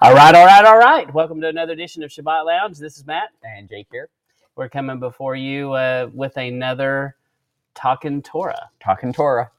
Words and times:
All 0.00 0.14
right, 0.14 0.34
all 0.34 0.46
right, 0.46 0.64
all 0.64 0.78
right. 0.78 1.12
Welcome 1.12 1.40
to 1.40 1.48
another 1.48 1.72
edition 1.72 2.02
of 2.04 2.10
Shabbat 2.10 2.44
Lounge. 2.46 2.78
This 2.78 2.98
is 2.98 3.06
Matt. 3.06 3.30
And 3.42 3.68
Jake 3.68 3.88
here, 3.90 4.08
We're 4.54 4.68
coming 4.68 5.00
before 5.00 5.34
you 5.34 5.72
uh, 5.72 6.08
with 6.14 6.36
another 6.36 7.16
Talking 7.74 8.22
Torah. 8.22 8.70
talking 8.80 9.12
Torah. 9.12 9.50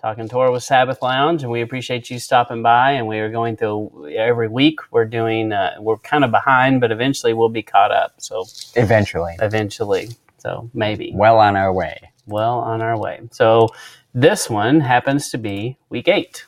Talking 0.00 0.28
Torah 0.28 0.52
with 0.52 0.62
Sabbath 0.64 1.00
Lounge, 1.00 1.42
and 1.42 1.50
we 1.50 1.60
appreciate 1.62 2.10
you 2.10 2.18
stopping 2.18 2.62
by. 2.62 2.92
And 2.92 3.06
we 3.06 3.18
are 3.20 3.30
going 3.30 3.56
through 3.56 4.08
every 4.16 4.48
week. 4.48 4.78
We're 4.90 5.04
doing. 5.06 5.52
Uh, 5.52 5.76
we're 5.80 5.96
kind 5.98 6.24
of 6.24 6.30
behind, 6.30 6.80
but 6.80 6.90
eventually 6.92 7.32
we'll 7.32 7.48
be 7.48 7.62
caught 7.62 7.90
up. 7.92 8.14
So 8.18 8.44
Eventually, 8.76 9.34
eventually, 9.40 10.08
so 10.38 10.68
maybe 10.74 11.12
well 11.14 11.38
on 11.38 11.56
our 11.56 11.72
way. 11.72 12.10
well 12.26 12.58
on 12.58 12.82
our 12.82 12.98
way. 12.98 13.20
So 13.32 13.68
this 14.12 14.50
one 14.50 14.80
happens 14.80 15.30
to 15.30 15.38
be 15.38 15.78
week 15.88 16.08
eight. 16.08 16.44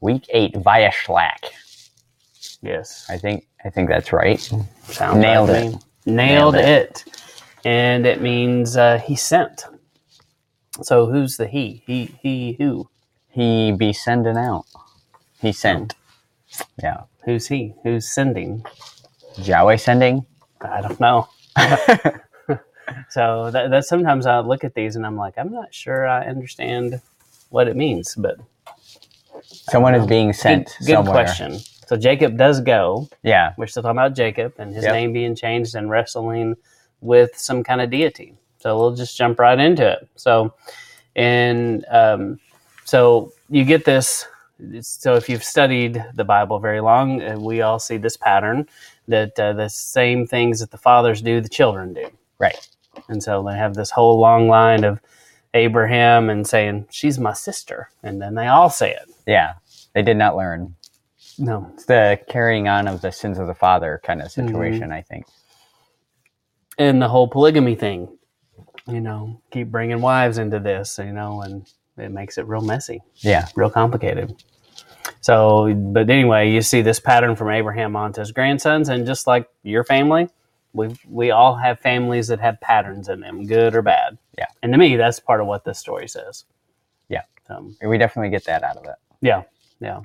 Week 0.00 0.24
eight 0.30 0.54
Vayishlach. 0.54 1.50
Yes, 2.62 3.06
I 3.10 3.18
think 3.18 3.46
I 3.64 3.70
think 3.70 3.88
that's 3.88 4.12
right. 4.12 4.40
Sounds 4.84 5.18
Nailed 5.18 5.50
right 5.50 5.64
it. 5.74 5.74
Nailed, 6.06 6.54
Nailed 6.54 6.56
it. 6.56 7.04
And 7.64 8.06
it 8.06 8.22
means 8.22 8.76
uh, 8.76 8.98
he 8.98 9.16
sent. 9.16 9.64
So 10.82 11.06
who's 11.06 11.36
the 11.36 11.46
he? 11.46 11.82
He, 11.86 12.06
he, 12.22 12.54
who? 12.54 12.88
He 13.30 13.72
be 13.72 13.92
sending 13.92 14.36
out. 14.36 14.64
He 15.40 15.52
sent. 15.52 15.94
Yeah. 16.82 17.02
Who's 17.24 17.46
he? 17.48 17.74
Who's 17.84 18.10
sending? 18.10 18.64
Yahweh 19.36 19.76
sending. 19.76 20.26
I 20.60 20.80
don't 20.82 21.00
know. 21.00 21.28
So 23.10 23.50
that, 23.52 23.70
that 23.70 23.84
sometimes 23.86 24.26
I 24.26 24.40
look 24.40 24.64
at 24.64 24.74
these 24.74 24.96
and 24.96 25.06
I'm 25.06 25.16
like, 25.16 25.34
I'm 25.38 25.52
not 25.52 25.74
sure 25.74 26.06
I 26.06 26.26
understand 26.26 27.00
what 27.50 27.68
it 27.68 27.76
means, 27.76 28.14
but 28.16 28.38
Someone 29.52 29.94
is 29.94 30.06
being 30.06 30.28
good, 30.28 30.36
sent 30.36 30.76
good 30.86 31.06
somewhere. 31.06 31.14
question. 31.14 31.58
So 31.92 31.98
Jacob 31.98 32.38
does 32.38 32.62
go. 32.62 33.06
Yeah. 33.22 33.52
We're 33.58 33.66
still 33.66 33.82
talking 33.82 33.98
about 33.98 34.14
Jacob 34.14 34.54
and 34.56 34.74
his 34.74 34.84
Yep. 34.84 34.94
name 34.94 35.12
being 35.12 35.34
changed 35.36 35.74
and 35.74 35.90
wrestling 35.90 36.56
with 37.02 37.36
some 37.36 37.62
kind 37.62 37.82
of 37.82 37.90
deity. 37.90 38.34
So 38.60 38.78
we'll 38.78 38.94
just 38.94 39.14
jump 39.14 39.38
right 39.38 39.60
into 39.60 39.86
it. 39.86 40.08
So, 40.16 40.54
and 41.16 41.84
um, 41.90 42.40
so 42.86 43.34
you 43.50 43.66
get 43.66 43.84
this. 43.84 44.26
So 44.80 45.16
if 45.16 45.28
you've 45.28 45.44
studied 45.44 46.02
the 46.14 46.24
Bible 46.24 46.58
very 46.60 46.80
long, 46.80 47.20
uh, 47.22 47.38
we 47.38 47.60
all 47.60 47.78
see 47.78 47.98
this 47.98 48.16
pattern 48.16 48.66
that 49.08 49.38
uh, 49.38 49.52
the 49.52 49.68
same 49.68 50.26
things 50.26 50.60
that 50.60 50.70
the 50.70 50.78
fathers 50.78 51.20
do, 51.20 51.42
the 51.42 51.48
children 51.50 51.92
do. 51.92 52.08
Right. 52.38 52.66
And 53.08 53.22
so 53.22 53.42
they 53.42 53.58
have 53.58 53.74
this 53.74 53.90
whole 53.90 54.18
long 54.18 54.48
line 54.48 54.84
of 54.84 54.98
Abraham 55.52 56.30
and 56.30 56.46
saying, 56.46 56.86
"She's 56.90 57.18
my 57.18 57.34
sister," 57.34 57.90
and 58.02 58.22
then 58.22 58.34
they 58.34 58.46
all 58.46 58.70
say 58.70 58.92
it. 58.92 59.10
Yeah. 59.26 59.56
They 59.92 60.00
did 60.00 60.16
not 60.16 60.36
learn. 60.38 60.74
No, 61.38 61.70
It's 61.74 61.86
the 61.86 62.20
carrying 62.28 62.68
on 62.68 62.88
of 62.88 63.00
the 63.00 63.10
sins 63.12 63.38
of 63.38 63.46
the 63.46 63.54
father 63.54 64.00
kind 64.04 64.20
of 64.20 64.28
Mm-hmm. 64.28 64.46
situation. 64.48 64.92
I 64.92 65.02
think. 65.02 65.26
and 66.78 67.00
the 67.02 67.08
whole 67.08 67.28
polygamy 67.28 67.74
thing, 67.74 68.08
you 68.86 69.00
know, 69.00 69.40
keep 69.50 69.68
bringing 69.70 70.00
wives 70.00 70.38
into 70.38 70.58
this, 70.58 70.98
you 70.98 71.12
know, 71.12 71.42
and 71.42 71.66
it 71.98 72.10
makes 72.10 72.38
it 72.38 72.46
real 72.46 72.62
messy, 72.62 73.00
Yeah. 73.18 73.46
real 73.56 73.70
complicated. 73.70 74.42
So, 75.20 75.72
but 75.74 76.08
anyway, 76.10 76.50
you 76.50 76.62
see 76.62 76.82
this 76.82 76.98
pattern 77.00 77.36
from 77.36 77.50
Abraham 77.50 77.94
onto 77.96 78.20
his 78.20 78.32
grandsons, 78.32 78.88
and 78.88 79.06
just 79.06 79.26
like 79.26 79.48
your 79.62 79.84
family, 79.84 80.28
we 80.72 80.96
we 81.08 81.30
all 81.30 81.54
have 81.56 81.80
families 81.80 82.28
that 82.28 82.40
have 82.40 82.60
patterns 82.60 83.08
in 83.08 83.20
them, 83.20 83.46
good 83.46 83.74
or 83.74 83.82
bad. 83.82 84.18
Yeah. 84.38 84.46
And 84.62 84.72
to 84.72 84.78
me, 84.78 84.96
that's 84.96 85.20
part 85.20 85.40
of 85.40 85.46
what 85.46 85.64
this 85.64 85.78
story 85.78 86.08
says. 86.08 86.44
Yeah. 87.08 87.22
Um, 87.50 87.76
We 87.84 87.98
definitely 87.98 88.30
get 88.30 88.44
that 88.46 88.62
out 88.64 88.76
of 88.78 88.84
it. 88.86 88.96
yeah, 89.20 89.42
yeah. 89.80 90.00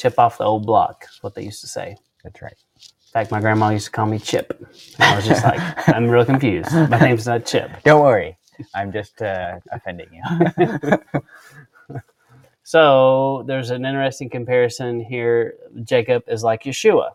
Chip 0.00 0.18
off 0.18 0.38
the 0.38 0.44
old 0.44 0.64
block 0.64 1.04
is 1.12 1.22
what 1.22 1.34
they 1.34 1.42
used 1.42 1.60
to 1.60 1.66
say. 1.66 1.94
That's 2.24 2.40
right. 2.40 2.54
In 2.76 3.12
fact, 3.12 3.30
my 3.30 3.38
grandma 3.40 3.68
used 3.68 3.84
to 3.86 3.90
call 3.90 4.06
me 4.06 4.18
Chip. 4.18 4.56
And 4.98 5.02
I 5.02 5.14
was 5.16 5.26
just 5.26 5.44
like, 5.44 5.60
I'm 5.88 6.08
real 6.08 6.24
confused. 6.24 6.72
My 6.72 6.98
name's 6.98 7.26
not 7.26 7.44
Chip. 7.44 7.70
Don't 7.84 8.02
worry. 8.02 8.38
I'm 8.74 8.92
just 8.92 9.20
uh, 9.20 9.58
offending 9.70 10.08
you. 10.12 10.98
So 12.62 13.42
there's 13.48 13.70
an 13.70 13.84
interesting 13.84 14.30
comparison 14.30 15.00
here. 15.00 15.54
Jacob 15.82 16.22
is 16.28 16.44
like 16.44 16.62
Yeshua. 16.62 17.10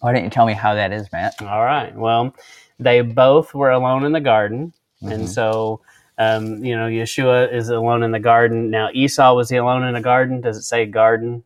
Why 0.00 0.12
don't 0.12 0.22
you 0.24 0.28
tell 0.28 0.44
me 0.44 0.52
how 0.52 0.74
that 0.74 0.92
is, 0.92 1.10
Matt? 1.12 1.40
All 1.40 1.64
right. 1.64 1.96
Well, 1.96 2.34
they 2.78 3.00
both 3.00 3.54
were 3.54 3.70
alone 3.70 4.04
in 4.04 4.12
the 4.12 4.20
garden. 4.20 4.74
And 5.00 5.22
Mhm. 5.22 5.28
so, 5.28 5.80
um, 6.18 6.62
you 6.62 6.76
know, 6.76 6.88
Yeshua 6.88 7.50
is 7.50 7.70
alone 7.70 8.02
in 8.02 8.10
the 8.10 8.20
garden. 8.20 8.68
Now, 8.70 8.90
Esau, 8.92 9.34
was 9.34 9.48
he 9.48 9.56
alone 9.56 9.82
in 9.84 9.94
the 9.94 10.00
garden? 10.02 10.42
Does 10.42 10.58
it 10.58 10.62
say 10.64 10.84
garden? 10.84 11.42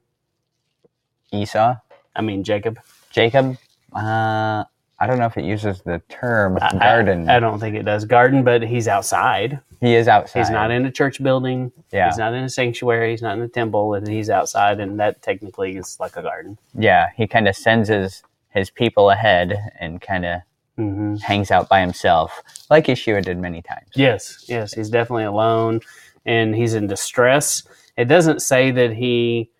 Esau, 1.32 1.76
I 2.16 2.22
mean, 2.22 2.44
Jacob. 2.44 2.78
Jacob. 3.10 3.56
Uh, 3.94 4.64
I 5.02 5.06
don't 5.06 5.18
know 5.18 5.26
if 5.26 5.36
it 5.38 5.44
uses 5.44 5.80
the 5.82 6.00
term 6.08 6.58
I- 6.60 6.72
garden. 6.78 7.28
I, 7.28 7.36
I 7.36 7.40
don't 7.40 7.58
think 7.58 7.76
it 7.76 7.84
does 7.84 8.04
garden, 8.04 8.44
but 8.44 8.62
he's 8.62 8.86
outside. 8.88 9.60
he 9.80 9.94
is 9.94 10.08
outside. 10.08 10.40
He's 10.40 10.50
not 10.50 10.70
in 10.70 10.84
a 10.84 10.90
church 10.90 11.22
building. 11.22 11.72
Yeah, 11.92 12.06
He's 12.08 12.18
not 12.18 12.34
in 12.34 12.44
a 12.44 12.48
sanctuary. 12.48 13.12
He's 13.12 13.22
not 13.22 13.36
in 13.38 13.42
a 13.42 13.48
temple. 13.48 13.94
And 13.94 14.06
he's 14.06 14.28
outside. 14.30 14.78
And 14.78 15.00
that 15.00 15.22
technically 15.22 15.76
is 15.76 15.98
like 15.98 16.16
a 16.16 16.22
garden. 16.22 16.58
yeah. 16.74 17.08
He 17.16 17.26
kind 17.26 17.48
of 17.48 17.56
sends 17.56 17.88
his 17.88 18.22
his 18.50 18.68
people 18.68 19.10
ahead 19.10 19.58
and 19.78 20.00
kind 20.00 20.24
of 20.26 20.40
hmm 20.76 21.16
hangs 21.16 21.50
out 21.50 21.68
by 21.68 21.80
himself, 21.80 22.42
like 22.68 22.86
Yeshua 22.86 23.22
did 23.24 23.38
many 23.38 23.62
times. 23.62 23.88
Yes, 23.94 24.44
yes, 24.48 24.72
he's 24.74 24.90
definitely 24.90 25.24
alone 25.24 25.80
and 26.26 26.54
he's 26.54 26.74
in 26.74 26.86
distress. 26.88 27.62
It 27.96 28.04
doesn't 28.06 28.40
say 28.42 28.70
that 28.72 28.92
he 28.92 29.50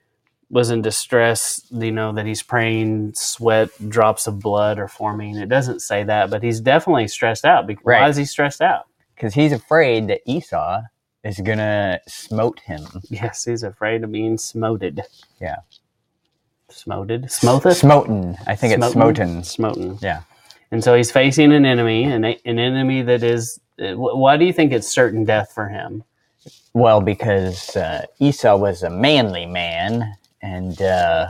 was 0.51 0.71
in 0.71 0.83
distress, 0.83 1.61
you 1.71 1.93
know, 1.93 2.13
that 2.13 2.27
he's 2.27 2.43
praying, 2.43 3.15
sweat, 3.15 3.69
drops 3.89 4.27
of 4.27 4.41
blood 4.41 4.79
are 4.79 4.89
forming. 4.89 5.37
It 5.37 5.49
doesn't 5.49 5.81
say 5.81 6.03
that, 6.05 6.31
but 6.31 6.43
he's 6.43 6.61
definitely 6.61 7.09
stressed 7.09 7.45
out. 7.45 7.67
Because 7.67 7.85
Why 7.85 8.09
is 8.09 8.17
he 8.17 8.25
stressed 8.25 8.61
out? 8.61 8.87
because 9.15 9.35
he's 9.35 9.53
afraid 9.53 10.09
that 10.09 10.21
Esau 10.27 10.81
is 11.25 11.39
gonna 11.41 12.01
smote 12.09 12.59
him. 12.61 12.83
Yes, 13.11 13.45
he's 13.45 13.63
afraid 13.63 14.03
of 14.03 14.11
being 14.11 14.39
smoted. 14.39 15.03
Yeah. 15.41 15.57
Smoted? 16.71 17.31
Smoted? 17.31 17.75
Smoten. 17.77 18.37
I 18.47 18.55
think 18.57 18.73
it's 18.73 18.93
smoten. 18.93 19.43
Smoten. 19.45 19.99
Yeah. 20.01 20.23
And 20.71 20.83
so 20.83 20.95
he's 20.95 21.11
facing 21.11 21.53
an 21.53 21.67
enemy, 21.67 22.05
an, 22.05 22.25
an 22.25 22.59
enemy 22.59 23.03
that 23.03 23.23
is. 23.23 23.61
uh, 23.81 23.93
Why 23.95 24.37
do 24.37 24.45
you 24.45 24.53
think 24.53 24.73
it's 24.73 24.89
certain 24.89 25.25
death 25.25 25.53
for 25.53 25.69
him? 25.69 26.05
Well, 26.73 27.01
because 27.01 27.77
uh, 27.77 28.07
Esau 28.21 28.57
was 28.57 28.83
a 28.83 28.89
manly 28.91 29.47
man 29.47 30.15
and 30.43 30.81
uh, 30.81 31.29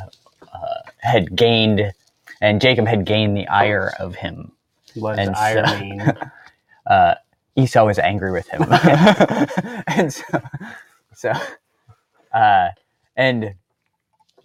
uh, 0.52 0.80
had 0.98 1.34
gained, 1.36 1.92
and 2.40 2.60
Jacob 2.60 2.86
had 2.86 3.04
gained 3.04 3.36
the 3.36 3.46
ire 3.48 3.92
of 3.98 4.14
him. 4.16 4.52
What 4.94 5.16
does 5.16 5.26
And 5.28 5.36
ire 5.36 6.14
so- 6.16 6.30
uh, 6.92 7.14
Esau 7.56 7.84
was 7.84 7.98
angry 7.98 8.32
with 8.32 8.48
him, 8.48 8.62
and 9.88 10.12
so, 10.12 10.24
so, 11.14 11.32
uh, 12.32 12.68
and 13.16 13.54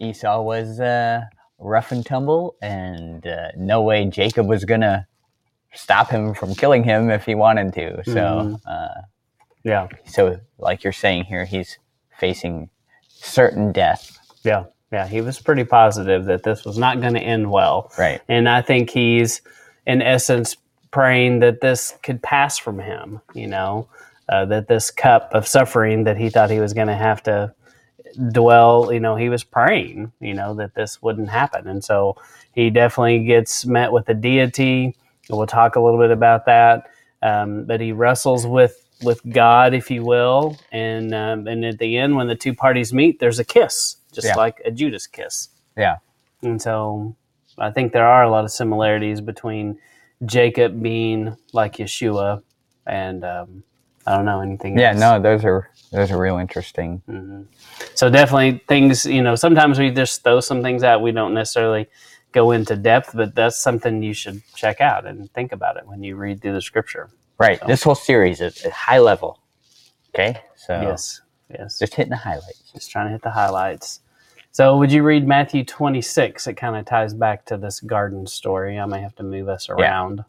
Esau 0.00 0.42
was 0.42 0.80
uh, 0.80 1.22
rough 1.58 1.92
and 1.92 2.04
tumble, 2.04 2.56
and 2.60 3.26
uh, 3.26 3.48
no 3.56 3.82
way 3.82 4.04
Jacob 4.06 4.46
was 4.48 4.64
gonna 4.64 5.06
stop 5.72 6.10
him 6.10 6.34
from 6.34 6.54
killing 6.54 6.82
him 6.84 7.10
if 7.10 7.24
he 7.24 7.34
wanted 7.34 7.72
to. 7.74 8.02
So, 8.04 8.12
Mhm. 8.12 8.60
uh, 8.66 9.00
Yeah. 9.62 9.88
so 10.04 10.40
like 10.58 10.82
you're 10.84 10.92
saying 10.92 11.24
here, 11.24 11.44
he's 11.44 11.78
facing 12.18 12.70
certain 13.08 13.72
death. 13.72 14.18
Yeah, 14.46 14.64
yeah, 14.92 15.08
he 15.08 15.20
was 15.22 15.40
pretty 15.40 15.64
positive 15.64 16.26
that 16.26 16.44
this 16.44 16.64
was 16.64 16.78
not 16.78 17.00
going 17.02 17.14
to 17.14 17.20
end 17.20 17.50
well, 17.50 17.92
Right. 17.98 18.22
and 18.28 18.48
I 18.48 18.62
think 18.62 18.90
he's, 18.90 19.42
in 19.86 20.02
essence, 20.02 20.56
praying 20.92 21.40
that 21.40 21.60
this 21.60 21.94
could 22.02 22.22
pass 22.22 22.58
from 22.58 22.78
him. 22.78 23.20
You 23.34 23.48
know, 23.48 23.88
uh, 24.30 24.46
that 24.46 24.68
this 24.68 24.90
cup 24.92 25.30
of 25.34 25.46
suffering 25.48 26.04
that 26.04 26.16
he 26.16 26.30
thought 26.30 26.50
he 26.50 26.60
was 26.60 26.72
going 26.74 26.88
to 26.88 26.96
have 26.96 27.22
to 27.24 27.54
dwell. 28.32 28.92
You 28.92 29.00
know, 29.00 29.16
he 29.16 29.28
was 29.28 29.44
praying. 29.44 30.12
You 30.20 30.34
know 30.34 30.54
that 30.54 30.74
this 30.74 31.02
wouldn't 31.02 31.28
happen, 31.30 31.68
and 31.68 31.84
so 31.84 32.16
he 32.54 32.70
definitely 32.70 33.24
gets 33.24 33.66
met 33.66 33.92
with 33.92 34.06
the 34.06 34.14
deity. 34.14 34.96
We'll 35.30 35.46
talk 35.46 35.76
a 35.76 35.80
little 35.80 36.00
bit 36.00 36.12
about 36.12 36.46
that, 36.46 36.90
um, 37.22 37.64
but 37.64 37.80
he 37.80 37.92
wrestles 37.92 38.46
with 38.46 38.82
with 39.04 39.20
God, 39.30 39.74
if 39.74 39.90
you 39.90 40.04
will, 40.04 40.56
and 40.72 41.14
um, 41.14 41.46
and 41.48 41.64
at 41.64 41.78
the 41.78 41.98
end, 41.98 42.16
when 42.16 42.28
the 42.28 42.36
two 42.36 42.54
parties 42.54 42.92
meet, 42.94 43.18
there's 43.20 43.38
a 43.38 43.44
kiss, 43.44 43.96
just 44.16 44.26
Yeah. 44.26 44.34
like 44.36 44.60
a 44.64 44.70
Judas 44.72 45.06
kiss. 45.06 45.50
Yeah. 45.76 45.98
And 46.42 46.60
so 46.60 47.14
I 47.58 47.70
think 47.70 47.92
there 47.92 48.06
are 48.06 48.24
a 48.24 48.30
lot 48.30 48.44
of 48.44 48.50
similarities 48.50 49.20
between 49.20 49.78
Jacob 50.24 50.82
being 50.82 51.36
like 51.52 51.76
Yeshua 51.76 52.42
and 52.86 53.24
um, 53.24 53.62
I 54.06 54.16
don't 54.16 54.24
know 54.24 54.40
anything. 54.40 54.78
Yeah. 54.78 54.90
else. 54.90 54.98
No, 55.00 55.20
those 55.20 55.44
are 55.44 55.70
those 55.92 56.10
are 56.10 56.18
real 56.18 56.38
interesting. 56.38 57.02
hmm 57.06 57.42
So 57.94 58.10
definitely 58.10 58.62
things, 58.68 59.06
you 59.06 59.22
know, 59.22 59.34
sometimes 59.36 59.78
we 59.78 59.90
just 59.90 60.24
throw 60.24 60.40
some 60.40 60.62
things 60.62 60.82
out. 60.82 61.00
We 61.02 61.12
don't 61.12 61.34
necessarily 61.34 61.88
go 62.32 62.50
into 62.52 62.76
depth, 62.76 63.10
but 63.14 63.34
that's 63.34 63.58
something 63.58 64.02
you 64.02 64.12
should 64.12 64.42
check 64.54 64.80
out 64.80 65.06
and 65.06 65.32
think 65.32 65.52
about 65.52 65.76
it 65.76 65.86
when 65.86 66.02
you 66.02 66.16
read 66.16 66.40
through 66.42 66.54
the 66.54 66.60
scripture. 66.62 67.08
Right. 67.38 67.60
This 67.66 67.82
whole 67.82 67.94
series 67.94 68.40
is 68.40 68.64
at 68.64 68.72
high 68.72 68.98
level. 68.98 69.38
Okay. 70.14 70.40
So 70.56 70.80
Yes. 70.80 71.20
Yes. 71.50 71.78
just 71.78 71.94
hitting 71.94 72.10
the 72.10 72.16
highlights. 72.16 72.62
Just 72.72 72.90
trying 72.90 73.06
to 73.06 73.12
hit 73.12 73.22
the 73.22 73.30
highlights. 73.30 74.00
So, 74.56 74.78
would 74.78 74.90
you 74.90 75.02
read 75.02 75.28
Matthew 75.28 75.66
26? 75.66 76.46
It 76.46 76.54
kind 76.54 76.76
of 76.76 76.86
ties 76.86 77.12
back 77.12 77.44
to 77.44 77.58
this 77.58 77.80
garden 77.80 78.26
story. 78.26 78.78
I 78.78 78.86
may 78.86 79.02
have 79.02 79.14
to 79.16 79.22
move 79.22 79.50
us 79.50 79.68
around. 79.68 80.16
Yeah. 80.16 80.24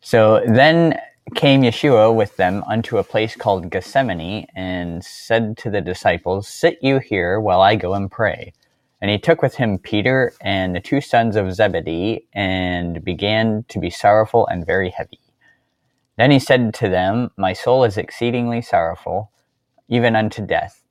So 0.00 0.42
then 0.46 0.98
came 1.34 1.60
Yeshua 1.60 2.16
with 2.16 2.34
them 2.38 2.64
unto 2.66 2.96
a 2.96 3.04
place 3.04 3.36
called 3.36 3.68
Gethsemane, 3.68 4.46
and 4.54 5.04
said 5.04 5.58
to 5.58 5.70
the 5.70 5.82
disciples, 5.82 6.48
Sit 6.48 6.78
you 6.80 6.98
here 6.98 7.40
while 7.40 7.60
I 7.60 7.76
go 7.76 7.92
and 7.92 8.10
pray. 8.10 8.54
And 9.02 9.10
he 9.10 9.18
took 9.18 9.42
with 9.42 9.56
him 9.56 9.76
Peter 9.76 10.32
and 10.40 10.74
the 10.74 10.80
two 10.80 11.02
sons 11.02 11.36
of 11.36 11.52
Zebedee, 11.52 12.26
and 12.32 13.04
began 13.04 13.66
to 13.68 13.78
be 13.78 13.90
sorrowful 13.90 14.46
and 14.46 14.64
very 14.64 14.88
heavy. 14.88 15.20
Then 16.16 16.30
he 16.30 16.38
said 16.38 16.72
to 16.72 16.88
them, 16.88 17.32
My 17.36 17.52
soul 17.52 17.84
is 17.84 17.98
exceedingly 17.98 18.62
sorrowful, 18.62 19.30
even 19.90 20.16
unto 20.16 20.40
death. 20.40 20.81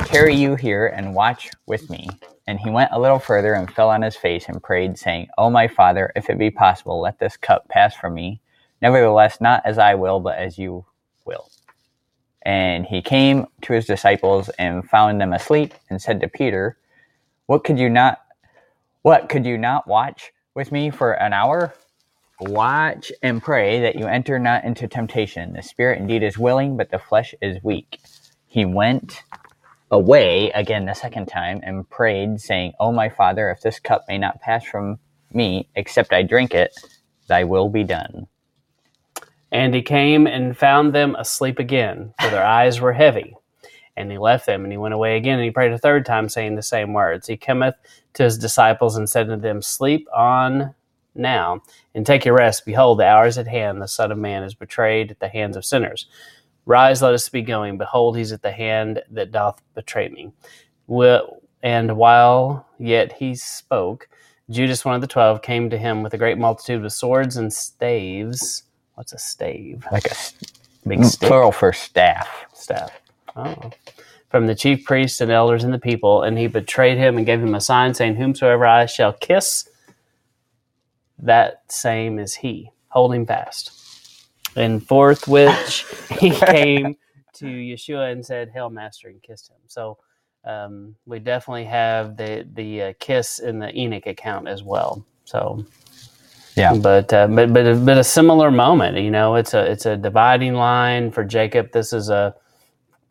Tarry 0.00 0.34
you 0.34 0.56
here 0.56 0.86
and 0.86 1.14
watch 1.14 1.50
with 1.66 1.90
me. 1.90 2.08
And 2.46 2.58
he 2.60 2.70
went 2.70 2.92
a 2.92 3.00
little 3.00 3.18
further 3.18 3.54
and 3.54 3.70
fell 3.70 3.90
on 3.90 4.02
his 4.02 4.16
face 4.16 4.48
and 4.48 4.62
prayed, 4.62 4.98
saying, 4.98 5.28
O 5.38 5.50
my 5.50 5.68
Father, 5.68 6.12
if 6.16 6.30
it 6.30 6.38
be 6.38 6.50
possible, 6.50 7.00
let 7.00 7.18
this 7.18 7.36
cup 7.36 7.68
pass 7.68 7.94
from 7.94 8.14
me. 8.14 8.40
Nevertheless, 8.82 9.40
not 9.40 9.62
as 9.66 9.78
I 9.78 9.94
will, 9.96 10.20
but 10.20 10.38
as 10.38 10.58
you 10.58 10.86
will. 11.26 11.50
And 12.42 12.86
he 12.86 13.02
came 13.02 13.46
to 13.62 13.74
his 13.74 13.86
disciples 13.86 14.48
and 14.58 14.88
found 14.88 15.20
them 15.20 15.32
asleep, 15.34 15.74
and 15.90 16.00
said 16.00 16.20
to 16.20 16.28
Peter, 16.28 16.78
What 17.46 17.64
could 17.64 17.78
you 17.78 17.90
not 17.90 18.20
what 19.02 19.28
could 19.28 19.46
you 19.46 19.58
not 19.58 19.86
watch 19.88 20.32
with 20.54 20.72
me 20.72 20.90
for 20.90 21.12
an 21.12 21.32
hour? 21.32 21.74
Watch 22.40 23.12
and 23.22 23.42
pray 23.42 23.80
that 23.80 23.96
you 23.96 24.06
enter 24.06 24.38
not 24.38 24.64
into 24.64 24.88
temptation. 24.88 25.54
The 25.54 25.62
spirit 25.62 25.98
indeed 26.00 26.22
is 26.22 26.38
willing, 26.38 26.76
but 26.76 26.90
the 26.90 26.98
flesh 26.98 27.34
is 27.40 27.62
weak. 27.62 28.00
He 28.46 28.64
went 28.64 29.22
away 29.90 30.50
again 30.50 30.86
the 30.86 30.94
second 30.94 31.26
time 31.26 31.60
and 31.62 31.88
prayed, 31.88 32.40
saying, 32.40 32.72
O 32.80 32.92
my 32.92 33.08
Father, 33.08 33.50
if 33.50 33.60
this 33.60 33.78
cup 33.80 34.04
may 34.08 34.18
not 34.18 34.40
pass 34.40 34.64
from 34.64 34.98
me, 35.32 35.68
except 35.74 36.12
I 36.12 36.22
drink 36.22 36.54
it, 36.54 36.72
thy 37.28 37.44
will 37.44 37.68
be 37.68 37.84
done. 37.84 38.26
And 39.50 39.74
he 39.74 39.82
came 39.82 40.26
and 40.26 40.56
found 40.56 40.94
them 40.94 41.14
asleep 41.14 41.58
again, 41.58 42.12
for 42.20 42.30
their 42.30 42.44
eyes 42.44 42.80
were 42.80 42.92
heavy. 42.92 43.34
And 43.96 44.10
he 44.12 44.18
left 44.18 44.46
them, 44.46 44.62
and 44.62 44.72
he 44.72 44.78
went 44.78 44.94
away 44.94 45.16
again, 45.16 45.38
and 45.38 45.44
he 45.44 45.50
prayed 45.50 45.72
a 45.72 45.78
third 45.78 46.06
time, 46.06 46.28
saying 46.28 46.54
the 46.54 46.62
same 46.62 46.92
words. 46.92 47.26
He 47.26 47.36
cometh 47.36 47.74
to 48.14 48.24
his 48.24 48.38
disciples 48.38 48.96
and 48.96 49.08
said 49.08 49.26
to 49.28 49.36
them, 49.36 49.62
Sleep 49.62 50.06
on 50.14 50.74
now, 51.14 51.62
and 51.94 52.06
take 52.06 52.24
your 52.24 52.36
rest. 52.36 52.64
Behold, 52.64 53.00
the 53.00 53.06
hour 53.06 53.26
is 53.26 53.38
at 53.38 53.48
hand. 53.48 53.82
The 53.82 53.88
Son 53.88 54.12
of 54.12 54.18
Man 54.18 54.44
is 54.44 54.54
betrayed 54.54 55.10
at 55.10 55.18
the 55.18 55.28
hands 55.28 55.56
of 55.56 55.64
sinners. 55.64 56.06
Rise, 56.68 57.02
let 57.02 57.14
us 57.14 57.28
be 57.30 57.42
going. 57.42 57.78
Behold, 57.78 58.18
he's 58.18 58.32
at 58.32 58.42
the 58.42 58.52
hand 58.52 59.02
that 59.12 59.32
doth 59.32 59.62
betray 59.74 60.10
me. 60.10 60.32
And 61.62 61.96
while 61.96 62.66
yet 62.78 63.12
he 63.14 63.34
spoke, 63.36 64.08
Judas, 64.50 64.84
one 64.84 64.94
of 64.96 65.00
the 65.02 65.06
twelve, 65.08 65.42
came 65.42 65.70
to 65.70 65.78
him 65.78 66.02
with 66.02 66.14
a 66.14 66.18
great 66.18 66.38
multitude 66.38 66.84
of 66.84 66.92
swords 66.92 67.36
and 67.38 67.52
staves. 67.52 68.64
What's 68.94 69.12
a 69.14 69.18
stave? 69.18 69.86
Like 69.92 70.06
a 70.06 70.14
Big 70.86 71.04
stick. 71.04 71.28
plural 71.28 71.52
for 71.52 71.72
staff. 71.72 72.46
staff. 72.54 72.92
Oh. 73.36 73.70
From 74.30 74.46
the 74.46 74.54
chief 74.56 74.84
priests 74.84 75.20
and 75.20 75.30
elders 75.32 75.64
and 75.64 75.74
the 75.74 75.78
people, 75.78 76.22
and 76.22 76.38
he 76.38 76.48
betrayed 76.48 76.98
him 76.98 77.16
and 77.16 77.26
gave 77.26 77.42
him 77.42 77.54
a 77.54 77.60
sign, 77.60 77.94
saying, 77.94 78.16
Whomsoever 78.16 78.66
I 78.66 78.86
shall 78.86 79.12
kiss, 79.14 79.68
that 81.18 81.62
same 81.72 82.18
is 82.18 82.36
he. 82.36 82.70
Hold 82.90 83.14
him 83.14 83.26
fast. 83.26 83.77
And 84.58 84.86
forthwith 84.86 86.10
he 86.20 86.32
came 86.32 86.96
to 87.36 87.46
Yeshua 87.46 88.12
and 88.12 88.26
said, 88.26 88.50
Hail, 88.54 88.70
Master, 88.70 89.08
and 89.08 89.22
kissed 89.22 89.50
him. 89.50 89.58
So 89.68 89.98
um, 90.44 90.96
we 91.06 91.20
definitely 91.20 91.66
have 91.66 92.18
the, 92.18 92.48
the 92.54 92.82
uh, 92.82 92.94
kiss 93.00 93.40
in 93.40 93.60
the 93.60 93.76
Enoch 93.78 94.06
account 94.08 94.48
as 94.48 94.64
well. 94.64 95.06
So 95.24 95.64
Yeah. 96.56 96.76
but 96.82 97.12
uh, 97.12 97.28
but 97.28 97.52
but 97.54 97.66
a, 97.66 97.76
but 97.76 97.98
a 97.98 98.04
similar 98.04 98.50
moment. 98.50 98.98
You 98.98 99.10
know, 99.10 99.36
it's 99.36 99.54
a 99.54 99.70
it's 99.70 99.86
a 99.86 99.96
dividing 99.96 100.54
line 100.54 101.12
for 101.12 101.24
Jacob. 101.24 101.72
This 101.72 101.92
is 101.94 102.10
a 102.10 102.34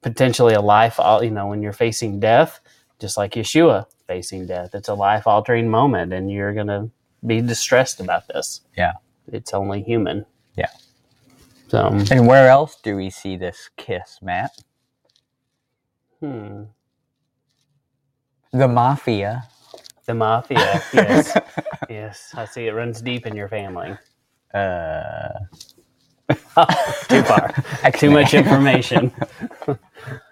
potentially 0.04 0.56
a 0.56 0.62
life. 0.62 1.00
You 1.24 1.32
know, 1.32 1.48
when 1.48 1.62
you're 1.64 1.74
facing 1.74 2.20
death, 2.20 2.60
just 3.00 3.18
like 3.18 3.34
Yeshua 3.34 3.88
facing 4.08 4.48
death, 4.48 4.72
it's 4.76 4.90
a 4.90 4.96
life 4.96 5.28
altering 5.28 5.70
moment, 5.70 6.14
and 6.14 6.32
you're 6.32 6.54
gonna 6.54 6.90
be 7.26 7.42
distressed 7.42 8.00
about 8.02 8.28
this. 8.30 8.62
Yeah. 8.78 8.94
It's 9.32 9.54
only 9.54 9.84
human. 9.84 10.26
Yeah. 10.58 10.70
So 11.70 12.08
And 12.12 12.28
where 12.28 12.50
else 12.50 12.78
do 12.84 12.96
we 12.96 13.10
see 13.10 13.38
this 13.38 13.70
kiss, 13.78 14.20
Matt? 14.22 14.52
hmm, 16.22 16.64
The 18.54 18.68
mafia. 18.68 19.46
the 20.08 20.14
mafia. 20.16 20.86
Yes, 20.94 21.38
yes. 21.90 22.36
I 22.36 22.46
see 22.46 22.68
it 22.68 22.74
runs 22.74 23.02
deep 23.02 23.26
in 23.28 23.36
your 23.36 23.50
family. 23.50 23.98
Uh, 24.54 25.30
Too 27.10 27.24
far. 27.24 27.54
Too 27.98 28.12
much 28.12 28.34
information. 28.36 29.14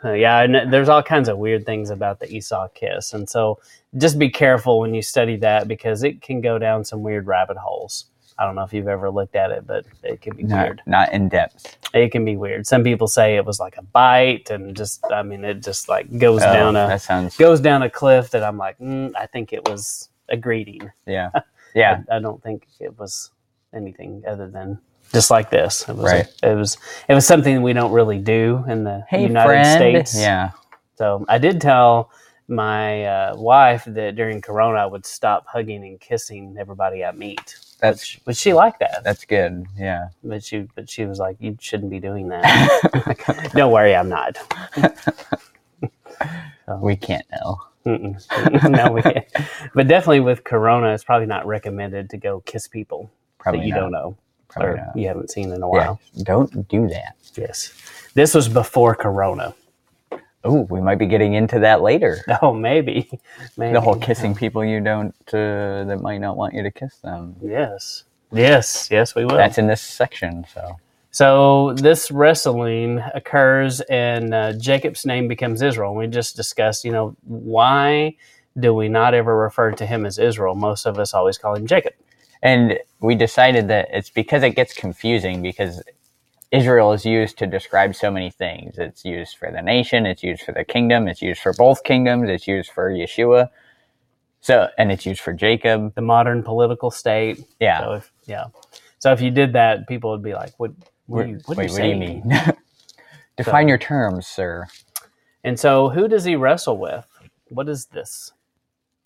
Uh, 0.04 0.14
yeah, 0.14 0.42
and 0.42 0.74
there's 0.74 0.90
all 0.90 1.04
kinds 1.04 1.30
of 1.30 1.38
weird 1.40 1.66
things 1.66 1.90
about 1.92 2.20
the 2.20 2.32
Esau 2.34 2.68
kiss, 2.70 3.14
and 3.14 3.30
so 3.30 3.60
just 3.98 4.20
be 4.20 4.30
careful 4.30 4.80
when 4.80 4.94
you 4.96 5.02
study 5.02 5.38
that 5.38 5.68
because 5.68 6.04
it 6.04 6.22
can 6.22 6.42
go 6.42 6.60
down 6.60 6.86
some 6.86 7.04
weird 7.04 7.28
rabbit 7.28 7.58
holes. 7.58 8.06
I 8.38 8.46
don't 8.46 8.56
know 8.56 8.64
if 8.64 8.74
you've 8.74 8.88
ever 8.88 9.10
looked 9.10 9.36
at 9.36 9.52
it, 9.52 9.66
but 9.66 9.86
it 10.04 10.22
can 10.22 10.36
be 10.36 10.44
not, 10.44 10.64
weird. 10.66 10.82
not 10.86 11.14
in 11.14 11.30
depth. 11.30 11.78
It 11.94 12.12
can 12.12 12.26
be 12.26 12.36
weird. 12.36 12.68
Some 12.68 12.84
people 12.84 13.08
say 13.08 13.38
it 13.38 13.46
was 13.46 13.60
like 13.60 13.78
a 13.78 13.82
bite, 13.82 14.50
and 14.50 14.76
just 14.76 15.04
I 15.12 15.24
mean, 15.24 15.46
it 15.46 15.64
just 15.64 15.88
like 15.88 16.18
goes 16.18 16.42
Oh, 16.44 16.54
down 16.54 16.76
a 16.76 16.88
that 16.88 17.02
sounds. 17.02 17.38
goes 17.38 17.60
down 17.62 17.82
a 17.84 17.90
cliff 17.90 18.32
that 18.32 18.44
I'm 18.44 18.58
like, 18.58 18.78
mm, 18.80 19.12
I 19.18 19.26
think 19.28 19.54
it 19.54 19.68
was 19.70 20.10
a 20.30 20.38
greeting. 20.38 20.92
Yeah. 21.06 21.30
Yeah. 21.76 22.04
I, 22.10 22.16
I 22.16 22.20
don't 22.20 22.42
think 22.42 22.68
it 22.80 22.98
was 22.98 23.32
anything 23.74 24.24
other 24.26 24.48
than 24.50 24.80
just 25.12 25.30
like 25.30 25.50
this. 25.50 25.82
It 25.90 25.96
was 25.98 26.06
Right. 26.06 26.28
it 26.42 26.56
was 26.56 26.78
it 27.10 27.14
was 27.14 27.28
something 27.28 27.62
we 27.62 27.74
don't 27.74 27.92
really 27.92 28.18
do 28.18 28.64
in 28.70 28.86
the 28.86 29.04
Hey, 29.10 29.24
United 29.24 29.46
friend. 29.50 29.78
States. 30.08 30.18
Yeah. 30.18 30.52
So 30.98 31.26
I 31.28 31.38
did 31.38 31.60
tell 31.60 32.12
my 32.48 33.04
uh, 33.06 33.36
wife 33.36 33.84
that 33.88 34.16
during 34.16 34.40
Corona 34.42 34.80
I 34.80 34.86
would 34.86 35.06
stop 35.06 35.48
hugging 35.48 35.84
and 35.84 36.00
kissing 36.00 36.56
everybody 36.58 37.04
I 37.04 37.12
meet. 37.12 37.58
That's 37.80 38.16
But 38.25 38.36
she 38.38 38.54
liked 38.54 38.80
that. 38.80 39.04
that's 39.04 39.25
good. 39.25 39.66
Yeah. 39.77 40.10
But 40.24 40.44
she 40.44 40.68
but 40.75 40.89
she 40.89 41.06
was 41.06 41.19
like, 41.19 41.38
you 41.39 41.57
shouldn't 41.60 41.92
be 41.92 42.00
doing 42.00 42.30
that. 42.30 43.51
don't 43.56 43.72
worry, 43.72 43.95
I'm 43.95 44.10
not. 44.10 44.38
we 46.81 46.95
can't 46.95 47.25
know. 47.31 47.62
No, 48.68 48.92
we 48.94 49.01
can't. 49.04 49.27
But 49.75 49.88
definitely 49.88 50.22
with 50.22 50.44
Corona, 50.44 50.92
it's 50.94 51.04
probably 51.04 51.27
not 51.27 51.45
recommended 51.45 52.10
to 52.10 52.18
go 52.18 52.39
kiss 52.42 52.68
people 52.68 53.12
Probably 53.38 53.60
that 53.60 53.67
you 53.67 53.74
not. 53.74 53.79
don't 53.82 53.91
know 53.91 54.17
Probably 54.48 54.72
or 54.72 54.77
not. 54.77 54.98
you 54.98 55.08
haven't 55.08 55.29
seen 55.29 55.51
in 55.51 55.62
a 55.62 55.67
Yeah. 55.67 55.70
while. 55.72 56.00
Don't 56.24 56.67
do 56.67 56.88
that. 56.88 57.15
Yes. 57.36 57.74
This 58.15 58.34
was 58.34 58.50
before 58.50 58.96
Corona. 58.96 59.53
Oh, 60.46 60.62
we 60.70 60.82
might 60.82 61.00
be 61.00 61.08
getting 61.08 61.34
into 61.34 61.60
that 61.60 61.82
later. 61.82 62.20
Oh, 62.42 62.54
maybe. 62.54 63.10
maybe. 63.58 63.74
The 63.74 63.82
whole 63.82 63.96
kissing 63.98 64.36
people 64.36 64.64
you 64.64 64.82
don't 64.82 65.16
uh, 65.34 65.86
that 65.86 66.00
might 66.02 66.20
not 66.20 66.38
want 66.38 66.54
you 66.54 66.64
to 66.64 66.72
kiss 66.72 66.98
them. 67.00 67.36
Yes. 67.42 68.06
Yes. 68.32 68.90
Yes, 68.92 69.16
we 69.16 69.25
will. 69.25 69.38
That's 69.38 69.58
in 69.58 69.68
this 69.68 69.82
section. 69.82 70.46
So 70.54 70.78
so 71.12 71.74
this 71.75 72.12
wrestling 72.12 73.02
occurs 73.14 73.82
and 73.82 74.34
uh, 74.34 74.54
Jacob's 74.54 75.06
name 75.06 75.30
becomes 75.30 75.62
Israel. 75.62 75.96
We 75.96 76.08
just 76.08 76.36
discussed, 76.36 76.84
you 76.86 76.92
know, 76.92 77.16
why 77.24 78.18
do 78.60 78.74
we 78.74 78.90
not 78.90 79.14
ever 79.14 79.38
refer 79.38 79.72
to 79.72 79.86
him 79.86 80.06
as 80.06 80.20
Israel? 80.20 80.56
Most 80.56 80.86
of 80.86 81.00
us 81.00 81.14
always 81.14 81.38
call 81.38 81.56
him 81.56 81.68
Jacob. 81.68 81.94
And 82.44 82.80
we 83.00 83.16
decided 83.16 83.70
that 83.70 83.88
it's 83.92 84.10
because 84.10 84.44
it 84.44 84.52
gets 84.52 84.74
confusing 84.74 85.42
because 85.42 85.82
Israel 86.52 86.94
is 86.94 87.06
used 87.06 87.38
to 87.40 87.48
describe 87.48 87.96
so 87.96 88.12
many 88.12 88.32
things. 88.32 88.78
It's 88.78 89.04
used 89.04 89.38
for 89.38 89.52
the 89.52 89.62
nation, 89.62 90.06
it's 90.06 90.24
used 90.24 90.44
for 90.44 90.52
the 90.52 90.64
kingdom, 90.64 91.08
it's 91.08 91.22
used 91.22 91.42
for 91.42 91.54
both 91.54 91.84
kingdoms, 91.84 92.30
it's 92.30 92.48
used 92.48 92.72
for 92.72 92.92
Yeshua. 92.92 93.50
So 94.42 94.70
and 94.78 94.92
it's 94.92 95.06
used 95.06 95.22
for 95.22 95.34
Jacob. 95.34 95.96
The 95.96 96.02
modern 96.02 96.44
political 96.44 96.92
state. 96.92 97.44
Yeah. 97.60 97.80
So 97.82 97.94
if, 97.94 98.12
yeah. 98.25 98.46
So 99.00 99.12
if 99.12 99.22
you 99.22 99.32
did 99.32 99.54
that, 99.54 99.88
people 99.88 100.12
would 100.12 100.24
be 100.24 100.34
like, 100.34 100.54
what, 100.58 100.72
what, 101.08 101.28
you, 101.28 101.40
what, 101.46 101.58
Wait, 101.58 101.72
what 101.72 101.82
do 101.82 101.88
you 101.88 101.96
mean? 101.96 102.32
Define 103.38 103.68
your 103.68 103.78
terms, 103.78 104.28
sir. 104.28 104.68
And 105.44 105.60
so, 105.60 105.90
who 105.90 106.08
does 106.08 106.24
he 106.24 106.36
wrestle 106.36 106.78
with? 106.78 107.06
What 107.50 107.70
is 107.70 107.86
this? 107.88 108.32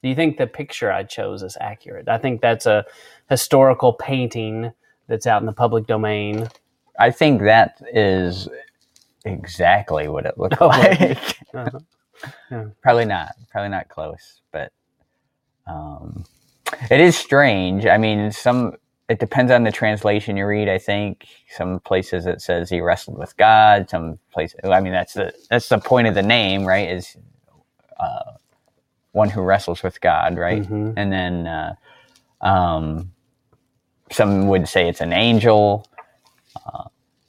Do 0.01 0.09
you 0.09 0.15
think 0.15 0.37
the 0.37 0.47
picture 0.47 0.91
I 0.91 1.03
chose 1.03 1.43
is 1.43 1.57
accurate? 1.59 2.07
I 2.07 2.17
think 2.17 2.41
that's 2.41 2.65
a 2.65 2.85
historical 3.29 3.93
painting 3.93 4.71
that's 5.07 5.27
out 5.27 5.41
in 5.41 5.45
the 5.45 5.51
public 5.53 5.87
domain. 5.87 6.47
I 6.99 7.11
think 7.11 7.43
that 7.43 7.81
is 7.93 8.49
exactly 9.25 10.07
what 10.09 10.25
it 10.25 10.37
looked 10.37 10.57
Oh, 10.61 10.67
like. 10.67 11.19
Uh-huh. 11.53 11.79
Yeah. 12.51 12.65
Probably 12.81 13.05
not. 13.05 13.33
Probably 13.51 13.69
not 13.69 13.89
close, 13.89 14.41
but 14.51 14.73
um, 15.67 16.25
it 16.91 16.99
is 16.99 17.17
strange. 17.17 17.85
I 17.85 17.97
mean, 17.97 18.31
some 18.31 18.75
it 19.09 19.19
depends 19.19 19.51
on 19.51 19.63
the 19.63 19.71
translation 19.71 20.37
you 20.37 20.45
read. 20.45 20.69
I 20.69 20.79
think 20.79 21.27
some 21.49 21.79
places 21.81 22.25
it 22.27 22.41
says 22.41 22.69
he 22.69 22.81
wrestled 22.81 23.17
with 23.17 23.37
God. 23.37 23.89
Some 23.89 24.19
places, 24.33 24.59
I 24.63 24.81
mean, 24.81 24.93
that's 24.93 25.13
the 25.13 25.33
that's 25.49 25.69
the 25.69 25.79
point 25.79 26.07
of 26.07 26.15
the 26.15 26.23
name, 26.23 26.65
right? 26.65 26.89
Is 26.89 27.17
uh, 27.99 28.33
one 29.13 29.29
who 29.29 29.41
wrestles 29.41 29.83
with 29.83 30.01
God, 30.01 30.37
right? 30.37 30.63
Mhm. 30.63 30.93
And 30.97 31.11
then 31.13 31.47
uh, 31.47 31.75
um, 32.41 33.11
some 34.11 34.47
would 34.49 34.67
say 34.67 34.89
it's 34.89 35.01
an 35.01 35.13
angel. 35.13 35.85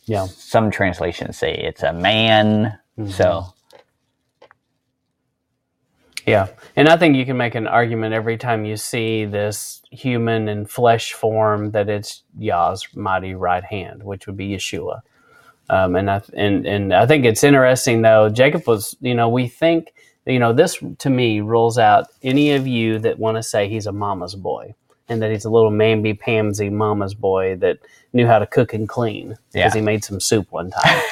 Yeah. 0.07 0.27
Some 0.27 0.71
translations 0.71 1.39
say 1.39 1.55
it's 1.55 1.83
a 1.83 1.93
man. 1.93 2.79
Mm-hmm. 2.99 3.11
So 3.11 3.47
Yeah. 6.27 6.49
And 6.77 6.89
I 6.89 6.97
think 6.97 7.17
you 7.17 7.27
can 7.27 7.37
make 7.37 7.55
an 7.57 7.69
argument 7.69 8.15
every 8.15 8.39
time 8.39 8.65
you 8.65 8.79
see 8.79 9.27
this 9.27 9.83
human 9.91 10.49
in 10.49 10.67
flesh 10.67 11.13
form 11.15 11.73
that 11.73 11.91
it's 11.91 12.25
Yah's 12.39 12.89
mighty 12.95 13.35
right 13.35 13.65
hand, 13.65 14.05
which 14.05 14.27
would 14.27 14.39
be 14.39 14.51
Yeshua. 14.51 15.03
Um, 15.71 15.97
and 15.97 16.11
I 16.11 16.23
and 16.35 16.67
and 16.67 16.95
I 16.95 17.07
think 17.07 17.25
it's 17.25 17.45
interesting 17.45 18.03
though. 18.03 18.29
Jacob 18.31 18.67
was, 18.67 18.97
you 19.01 19.15
know, 19.15 19.29
we 19.29 19.49
think, 19.49 19.95
you 20.27 20.39
know, 20.39 20.53
this 20.53 20.83
to 21.01 21.11
me 21.11 21.41
rules 21.41 21.79
out 21.79 22.09
any 22.23 22.53
of 22.53 22.67
you 22.67 22.99
that 23.01 23.19
want 23.19 23.37
to 23.39 23.43
say 23.45 23.69
he's 23.69 23.87
a 23.87 23.93
mama's 23.93 24.35
boy 24.35 24.75
and 25.11 25.21
that 25.21 25.31
he's 25.31 25.45
a 25.45 25.51
little 25.51 25.71
mamby 25.71 26.19
pamsy 26.19 26.71
mama's 26.73 27.13
boy 27.15 27.57
that 27.57 27.79
knew 28.13 28.27
how 28.27 28.39
to 28.39 28.47
cook 28.47 28.73
and 28.73 28.89
clean 28.89 29.31
because 29.53 29.75
Yeah. 29.75 29.75
he 29.75 29.81
made 29.81 30.05
some 30.05 30.21
soup 30.21 30.51
one 30.53 30.71
time. 30.77 31.03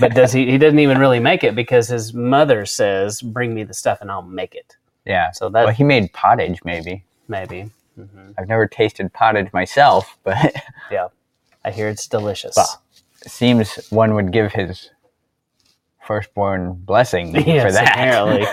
but 0.00 0.14
does 0.14 0.32
he? 0.32 0.50
He 0.50 0.56
doesn't 0.58 0.78
even 0.78 0.98
really 0.98 1.20
make 1.20 1.44
it 1.44 1.54
because 1.54 1.88
his 1.88 2.14
mother 2.14 2.64
says, 2.64 3.20
"Bring 3.20 3.54
me 3.54 3.64
the 3.64 3.74
stuff 3.74 3.98
and 4.00 4.10
I'll 4.10 4.22
make 4.22 4.54
it." 4.54 4.76
yeah. 5.04 5.32
So 5.32 5.48
that 5.50 5.64
Well, 5.66 5.74
he 5.74 5.84
made 5.84 6.12
pottage, 6.12 6.60
maybe. 6.64 7.04
maybe. 7.28 7.70
hmm 7.96 8.30
I've 8.38 8.48
never 8.48 8.66
tasted 8.66 9.12
pottage 9.12 9.52
myself, 9.52 10.16
but 10.24 10.54
Yeah, 10.90 11.08
I 11.64 11.70
hear 11.72 11.88
it's 11.88 12.06
delicious. 12.06 12.56
Well, 12.56 12.80
it 13.24 13.30
seems 13.30 13.76
one 13.90 14.14
would 14.14 14.32
give 14.32 14.52
his 14.52 14.90
firstborn 16.06 16.74
blessing 16.74 17.34
Yes, 17.46 17.66
for 17.66 17.72
that. 17.72 17.92
apparently. 17.92 18.46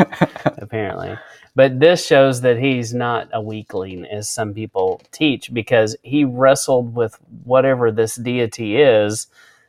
apparently. 0.57 1.17
But 1.55 1.79
this 1.79 2.05
shows 2.05 2.41
that 2.41 2.57
he's 2.59 2.93
not 2.93 3.27
a 3.33 3.41
weakling, 3.41 4.05
as 4.05 4.29
some 4.29 4.53
people 4.53 5.01
teach, 5.11 5.53
because 5.53 5.95
he 6.03 6.23
wrestled 6.23 6.95
with 6.95 7.17
whatever 7.43 7.91
this 7.91 8.15
deity 8.15 8.77
is 8.77 9.27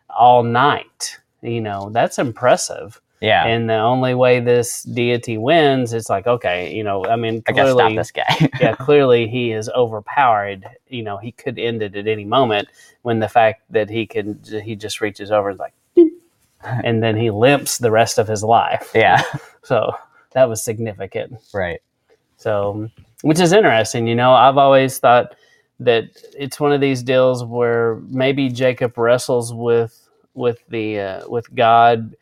all 0.09 0.43
night. 0.43 1.19
You 1.43 1.61
know, 1.63 1.89
that's 1.91 2.19
impressive. 2.19 3.01
yeah. 3.21 3.47
And 3.47 3.69
the 3.69 3.79
only 3.79 4.15
way 4.15 4.41
this 4.41 4.83
deity 4.83 5.39
wins, 5.39 5.93
it's 5.95 6.11
like, 6.11 6.27
okay, 6.27 6.73
you 6.75 6.85
know, 6.85 7.05
I 7.07 7.17
mean, 7.17 7.43
I 7.49 7.53
clearly, 7.53 7.73
stop 7.73 7.95
this 7.95 8.11
guy. 8.13 8.51
yeah, 8.61 8.77
clearly 8.77 9.27
he 9.27 9.51
is 9.53 9.69
overpowered. 9.71 10.67
You 10.89 11.03
know, 11.03 11.17
he 11.17 11.33
could 11.33 11.59
end 11.59 11.83
it 11.83 11.97
at 11.97 12.07
any 12.07 12.27
moment. 12.27 12.69
When 13.03 13.19
the 13.21 13.29
fact 13.29 13.63
that 13.71 13.89
he 13.89 14.07
can, 14.07 14.39
he 14.63 14.77
just 14.77 15.01
reaches 15.01 15.31
over 15.33 15.49
and 15.49 15.59
like, 15.59 15.73
and 16.85 17.03
then 17.03 17.17
he 17.17 17.31
limps 17.31 17.79
the 17.79 17.91
rest 17.91 18.19
of 18.19 18.29
his 18.29 18.43
life. 18.43 18.91
yeah. 18.95 19.23
So 19.63 19.93
that 20.33 20.49
was 20.49 20.65
significant. 20.65 21.35
Right. 21.53 21.81
So, 22.39 22.89
which 23.21 23.39
is 23.39 23.53
interesting. 23.53 24.07
You 24.07 24.15
know, 24.15 24.33
I've 24.33 24.57
always 24.57 24.99
thought 24.99 25.35
that 25.81 26.05
it's 26.37 26.59
one 26.59 26.73
of 26.73 26.81
these 26.81 27.03
deals 27.03 27.45
where 27.45 27.97
maybe 28.09 28.49
Jacob 28.49 28.97
wrestles 28.97 29.53
with 29.53 30.09
with 30.33 30.65
the 30.71 30.99
uh, 30.99 31.29
with 31.29 31.55
God 31.55 32.17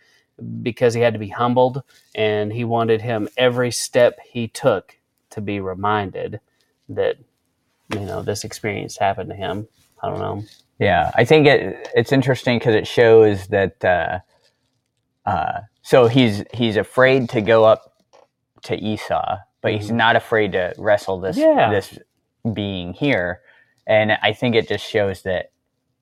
because 0.62 0.94
he 0.94 1.00
had 1.00 1.12
to 1.12 1.20
be 1.20 1.28
humbled, 1.28 1.84
and 2.16 2.52
he 2.52 2.64
wanted 2.64 3.00
him 3.00 3.28
every 3.36 3.70
step 3.70 4.18
he 4.28 4.48
took 4.48 4.98
to 5.30 5.40
be 5.40 5.60
reminded 5.60 6.40
that 6.88 7.18
you 7.94 8.00
know 8.00 8.20
this 8.20 8.42
experience 8.42 8.98
happened 8.98 9.30
to 9.30 9.36
him. 9.36 9.68
I 10.02 10.08
don't 10.10 10.18
know. 10.18 10.44
Yeah, 10.80 11.12
I 11.14 11.24
think 11.24 11.46
it 11.46 11.88
it's 11.94 12.10
interesting 12.12 12.58
because 12.58 12.74
it 12.74 12.88
shows 12.88 13.46
that. 13.46 13.84
Uh, 13.84 14.18
uh, 15.28 15.60
so 15.82 16.06
he's 16.08 16.44
he's 16.54 16.76
afraid 16.76 17.28
to 17.30 17.40
go 17.40 17.64
up 17.64 17.92
to 18.64 18.76
Esau, 18.76 19.36
but 19.62 19.72
he's 19.72 19.90
Mhm. 19.90 19.94
not 19.96 20.16
afraid 20.16 20.52
to 20.52 20.74
wrestle 20.78 21.20
this 21.20 21.36
Yeah. 21.36 21.70
this 21.70 21.98
being 22.52 22.92
here, 22.94 23.40
and 23.86 24.12
I 24.22 24.32
think 24.32 24.54
it 24.54 24.68
just 24.68 24.84
shows 24.84 25.22
that 25.22 25.50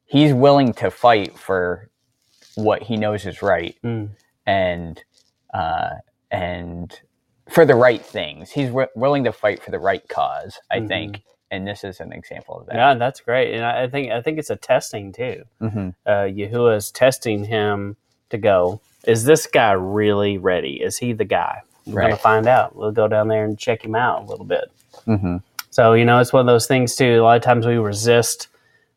he's 0.05 0.33
willing 0.33 0.73
to 0.75 0.91
fight 0.91 1.37
for 1.39 1.91
what 2.55 2.83
he 2.85 2.97
knows 2.97 3.27
is 3.27 3.43
right, 3.43 3.77
Mm. 3.85 4.11
and 4.47 5.03
uh, 5.55 5.91
and 6.31 7.01
for 7.49 7.65
the 7.65 7.75
right 7.77 8.05
things. 8.05 8.51
He's 8.51 8.69
wi- 8.69 8.89
willing 8.97 9.25
to 9.25 9.33
fight 9.33 9.63
for 9.63 9.71
the 9.71 9.79
right 9.79 10.07
cause. 10.09 10.59
I 10.71 10.81
Mhm. 10.81 10.89
think, 10.89 11.23
and 11.51 11.67
this 11.67 11.85
is 11.85 12.01
an 12.01 12.13
example 12.13 12.59
of 12.61 12.67
that. 12.67 12.75
Yeah, 12.75 12.95
that's 12.95 13.21
great, 13.21 13.55
and 13.55 13.65
I 13.65 13.87
think 13.89 14.11
I 14.13 14.21
think 14.23 14.39
it's 14.39 14.51
a 14.51 14.57
testing 14.57 15.13
too. 15.13 15.45
hmm 15.61 15.91
uh, 16.05 16.27
Yahuwah 16.39 16.77
is 16.77 16.91
testing 16.91 17.45
him 17.45 17.97
to 18.31 18.39
go. 18.39 18.81
Is 19.07 19.25
this 19.25 19.47
guy 19.47 19.73
really 19.73 20.39
ready? 20.39 20.81
Is 20.83 20.97
he 20.99 21.13
the 21.13 21.25
guy? 21.25 21.63
We're 21.87 22.01
gonna 22.03 22.17
find 22.17 22.47
out. 22.49 22.75
We'll 22.75 22.91
go 22.93 23.07
down 23.09 23.29
there 23.29 23.45
and 23.45 23.59
check 23.59 23.85
him 23.85 23.95
out 23.95 24.23
a 24.25 24.27
little 24.27 24.45
bit. 24.45 24.65
hmm 25.05 25.37
So 25.71 25.93
you 25.93 26.05
know, 26.05 26.19
it's 26.19 26.33
one 26.33 26.41
of 26.41 26.47
those 26.53 26.67
things 26.67 26.97
too. 26.97 27.21
A 27.21 27.23
lot 27.23 27.37
of 27.37 27.43
times 27.43 27.67
we 27.67 27.77
resist. 27.77 28.49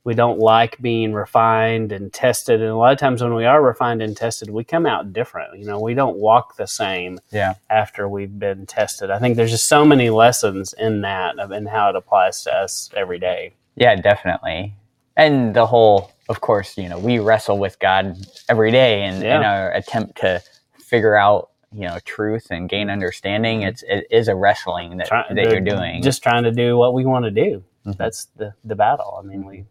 We 0.05 0.15
don't 0.15 0.39
like 0.39 0.81
being 0.81 1.13
refined 1.13 1.91
and 1.91 2.11
tested, 2.11 2.61
and 2.61 2.69
a 2.71 2.75
lot 2.75 2.93
of 2.93 2.97
times 2.97 3.21
when 3.21 3.35
we 3.35 3.45
are 3.45 3.61
refined 3.61 4.01
and 4.01 4.15
tested, 4.17 4.49
we 4.49 4.63
come 4.63 4.85
out 4.87 5.11
different. 5.13 5.59
You 5.59 5.65
know, 5.65 5.79
we 5.79 5.93
don't 5.93 6.17
walk 6.17 6.55
the 6.55 6.65
same 6.65 7.19
Yeah. 7.31 7.55
after 7.69 8.07
we've 8.09 8.39
been 8.39 8.65
tested. 8.65 9.11
I 9.11 9.19
think 9.19 9.35
there's 9.35 9.51
just 9.51 9.67
so 9.67 9.85
many 9.85 10.09
lessons 10.09 10.73
in 10.73 11.01
that 11.01 11.35
and 11.37 11.67
how 11.67 11.89
it 11.89 11.95
applies 11.97 12.41
to 12.45 12.51
us 12.55 12.89
every 12.95 13.19
day. 13.19 13.53
Yeah, 13.75 13.95
definitely. 13.97 14.73
And 15.17 15.53
the 15.53 15.65
whole, 15.67 16.11
of 16.29 16.41
course, 16.41 16.77
you 16.77 16.89
know, 16.89 16.99
we 16.99 17.19
wrestle 17.19 17.59
with 17.59 17.79
God 17.79 18.17
every 18.49 18.71
day 18.71 19.05
in, 19.05 19.15
in 19.23 19.43
our 19.43 19.73
attempt 19.73 20.19
to 20.21 20.43
figure 20.79 21.17
out, 21.17 21.51
you 21.73 21.81
know, 21.87 21.99
truth 22.05 22.47
and 22.51 22.69
gain 22.69 22.89
understanding. 22.91 23.63
It's 23.63 23.83
it 23.87 24.07
is 24.11 24.29
a 24.29 24.35
wrestling 24.35 24.97
that, 24.99 25.07
Try- 25.07 25.25
that 25.35 25.51
you're 25.51 25.61
doing. 25.61 26.03
Just 26.03 26.23
trying 26.23 26.45
to 26.45 26.51
do 26.53 26.77
what 26.77 26.93
we 26.95 27.05
want 27.05 27.25
to 27.25 27.31
do. 27.31 27.63
Mhm. 27.87 27.97
That's 27.97 28.25
the 28.37 28.53
the 28.65 28.75
battle. 28.75 29.19
I 29.21 29.27
mean, 29.27 29.45
we 29.45 29.65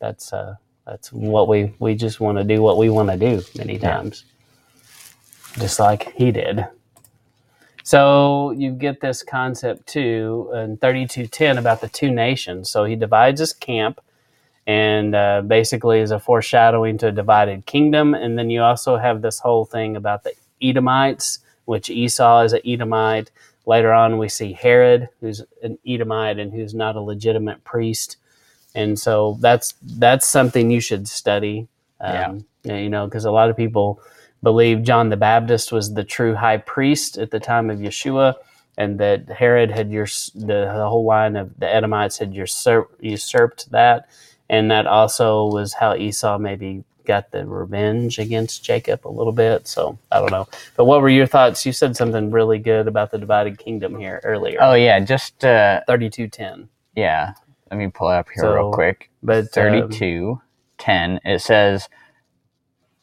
that's 0.00 0.32
uh 0.32 0.56
that's 0.86 1.12
what 1.12 1.48
we 1.48 1.74
we 1.80 1.96
just 1.96 2.20
want 2.20 2.38
to 2.38 2.44
do 2.44 2.62
what 2.62 2.78
we 2.78 2.90
want 2.90 3.10
to 3.10 3.16
do 3.18 3.42
many 3.58 3.74
Yeah. 3.78 3.96
times, 3.96 4.24
just 5.54 5.80
like 5.80 6.12
he 6.14 6.32
did. 6.32 6.66
So 7.84 8.52
you 8.52 8.72
get 8.72 9.00
this 9.00 9.22
concept 9.22 9.86
too 9.88 10.50
in 10.54 10.78
thirty 10.78 11.06
two 11.06 11.26
ten 11.26 11.58
about 11.58 11.80
the 11.82 11.88
two 11.88 12.10
nations. 12.10 12.70
So 12.70 12.84
he 12.84 12.96
divides 12.96 13.40
his 13.40 13.52
camp. 13.54 14.00
And 14.66 15.14
uh, 15.14 15.42
basically, 15.42 16.00
is 16.00 16.10
a 16.10 16.18
foreshadowing 16.18 16.98
to 16.98 17.08
a 17.08 17.12
divided 17.12 17.66
kingdom. 17.66 18.14
And 18.14 18.38
then 18.38 18.48
you 18.48 18.62
also 18.62 18.96
have 18.96 19.20
this 19.20 19.38
whole 19.38 19.64
thing 19.64 19.96
about 19.96 20.24
the 20.24 20.32
Edomites, 20.62 21.40
which 21.66 21.90
Esau 21.90 22.42
is 22.42 22.52
an 22.52 22.60
Edomite. 22.64 23.30
Later 23.66 23.92
on, 23.92 24.18
we 24.18 24.28
see 24.28 24.52
Herod, 24.52 25.08
who's 25.20 25.42
an 25.62 25.78
Edomite 25.86 26.38
and 26.38 26.52
who's 26.52 26.74
not 26.74 26.96
a 26.96 27.00
legitimate 27.00 27.64
priest, 27.64 28.18
and 28.74 28.98
so 28.98 29.38
that's 29.40 29.74
that's 29.82 30.28
something 30.28 30.70
you 30.70 30.80
should 30.80 31.08
study. 31.08 31.68
Um, 32.00 32.44
yeah. 32.62 32.76
You 32.76 32.90
know, 32.90 33.06
because 33.06 33.24
a 33.24 33.30
lot 33.30 33.50
of 33.50 33.56
people 33.56 34.00
believe 34.42 34.82
John 34.82 35.08
the 35.08 35.16
Baptist 35.16 35.72
was 35.72 35.94
the 35.94 36.04
true 36.04 36.34
high 36.34 36.58
priest 36.58 37.16
at 37.16 37.30
the 37.30 37.40
time 37.40 37.70
of 37.70 37.78
Yeshua, 37.78 38.34
and 38.76 39.00
that 39.00 39.28
Herod 39.30 39.70
had 39.70 39.88
us- 39.88 40.30
the, 40.34 40.70
the 40.74 40.86
whole 40.88 41.04
line 41.06 41.36
of 41.36 41.58
the 41.58 41.68
Edomites 41.68 42.18
had 42.18 42.34
usurped, 42.34 43.02
usurped 43.02 43.70
that, 43.70 44.08
and 44.50 44.70
that 44.70 44.86
also 44.86 45.46
was 45.46 45.74
how 45.74 45.94
Esau 45.94 46.38
maybe 46.38 46.84
got 47.04 47.30
the 47.32 47.46
revenge 47.46 48.18
against 48.18 48.64
Jacob 48.64 49.06
a 49.06 49.10
little 49.10 49.32
bit. 49.32 49.68
So 49.68 49.98
I 50.10 50.20
don't 50.20 50.30
know. 50.32 50.48
But 50.76 50.86
what 50.86 51.02
were 51.02 51.10
your 51.10 51.26
thoughts? 51.26 51.66
You 51.66 51.72
said 51.72 51.96
something 51.96 52.30
really 52.30 52.58
good 52.58 52.88
about 52.88 53.10
the 53.10 53.18
divided 53.18 53.58
kingdom 53.58 53.98
here 53.98 54.20
earlier. 54.24 54.58
oh 54.60 54.74
yeah, 54.74 54.98
just 55.00 55.44
uh, 55.44 55.80
thirty-two 55.86 56.28
ten. 56.28 56.68
yeah. 56.96 57.34
Let 57.70 57.78
me 57.78 57.88
pull 57.88 58.10
it 58.10 58.14
up 58.14 58.28
here 58.32 58.42
So, 58.44 58.54
real 58.54 58.72
quick. 58.72 59.10
But 59.22 59.44
um, 59.58 59.88
32 59.88 60.40
10 60.78 61.20
it 61.24 61.40
says 61.40 61.88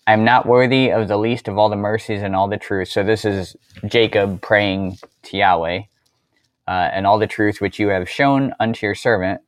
i'm 0.07 0.23
not 0.23 0.45
worthy 0.45 0.89
of 0.91 1.07
the 1.07 1.17
least 1.17 1.47
of 1.47 1.57
all 1.57 1.69
the 1.69 1.75
mercies 1.75 2.21
and 2.21 2.35
all 2.35 2.47
the 2.47 2.57
truth 2.57 2.87
so 2.89 3.03
this 3.03 3.23
is 3.25 3.55
jacob 3.87 4.41
praying 4.41 4.97
to 5.23 5.37
yahweh 5.37 5.81
uh, 6.67 6.89
and 6.93 7.07
all 7.07 7.17
the 7.17 7.27
truth 7.27 7.61
which 7.61 7.79
you 7.79 7.87
have 7.89 8.09
shown 8.09 8.53
unto 8.59 8.85
your 8.85 8.95
servant 8.95 9.41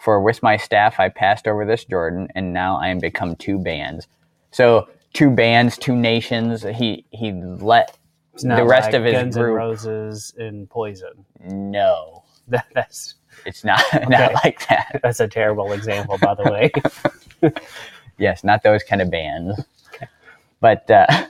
for 0.00 0.20
with 0.20 0.42
my 0.42 0.56
staff 0.56 0.98
i 0.98 1.08
passed 1.08 1.46
over 1.46 1.64
this 1.64 1.84
jordan 1.84 2.28
and 2.34 2.52
now 2.52 2.76
i 2.76 2.88
am 2.88 2.98
become 2.98 3.36
two 3.36 3.58
bands 3.58 4.06
so 4.50 4.88
two 5.12 5.30
bands 5.30 5.76
two 5.78 5.94
nations 5.96 6.62
he 6.62 7.04
he 7.10 7.32
let 7.32 7.96
the 8.42 8.64
rest 8.64 8.86
like 8.86 8.94
of 8.94 9.04
his 9.04 9.12
Guns 9.14 9.36
group- 9.36 9.56
Roses 9.56 10.34
and 10.38 10.68
Poison. 10.70 11.24
no 11.48 12.22
That, 12.48 12.66
that's 12.74 13.14
it's 13.46 13.62
not 13.64 13.82
Okay. 13.94 14.06
not 14.08 14.34
like 14.44 14.66
that 14.68 15.00
that's 15.02 15.20
a 15.20 15.28
terrible 15.28 15.72
example, 15.72 16.18
by 16.18 16.34
the 16.34 16.44
way. 16.44 17.52
Yes, 18.18 18.44
not 18.44 18.62
those 18.62 18.82
kind 18.82 19.00
of 19.00 19.10
bands. 19.10 19.58
But 20.60 20.90
uh, 20.90 21.26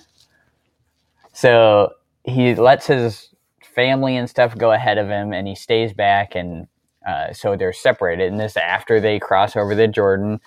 so 1.32 1.92
he 2.24 2.54
lets 2.56 2.86
his 2.86 3.28
family 3.62 4.16
and 4.16 4.28
stuff 4.28 4.56
go 4.58 4.72
ahead 4.72 4.98
of 4.98 5.06
him, 5.08 5.32
and 5.32 5.46
he 5.46 5.54
stays 5.54 5.92
back, 5.92 6.34
and 6.34 6.66
uh, 7.06 7.32
so 7.32 7.56
they're 7.56 7.72
separated. 7.72 8.30
And 8.30 8.40
this 8.40 8.56
after 8.56 9.00
they 9.00 9.18
cross 9.18 9.56
over 9.56 9.74
the 9.74 9.88
Jordan, 9.88 10.40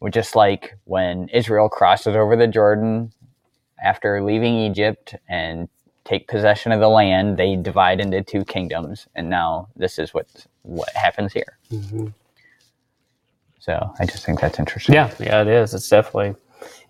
which 0.00 0.14
just 0.14 0.36
like 0.36 0.76
when 0.84 1.28
Israel 1.28 1.68
crosses 1.68 2.16
over 2.16 2.36
the 2.36 2.46
Jordan 2.46 3.12
after 3.82 4.22
leaving 4.22 4.56
Egypt 4.58 5.14
and 5.28 5.68
take 6.08 6.26
possession 6.26 6.72
of 6.72 6.80
the 6.80 6.88
land. 6.88 7.36
They 7.36 7.54
divide 7.56 8.00
into 8.00 8.22
two 8.22 8.44
kingdoms, 8.44 9.06
and 9.14 9.28
now 9.28 9.68
this 9.76 9.98
is 9.98 10.14
what 10.14 10.26
what 10.62 10.88
happens 10.94 11.32
here. 11.32 11.58
Mhm. 11.70 12.14
So 13.60 13.92
I 14.00 14.06
just 14.06 14.24
think 14.24 14.40
that's 14.40 14.58
interesting. 14.58 14.94
Yeah, 14.94 15.12
yeah, 15.18 15.42
it 15.42 15.48
is. 15.48 15.74
It's 15.74 15.88
definitely 15.88 16.34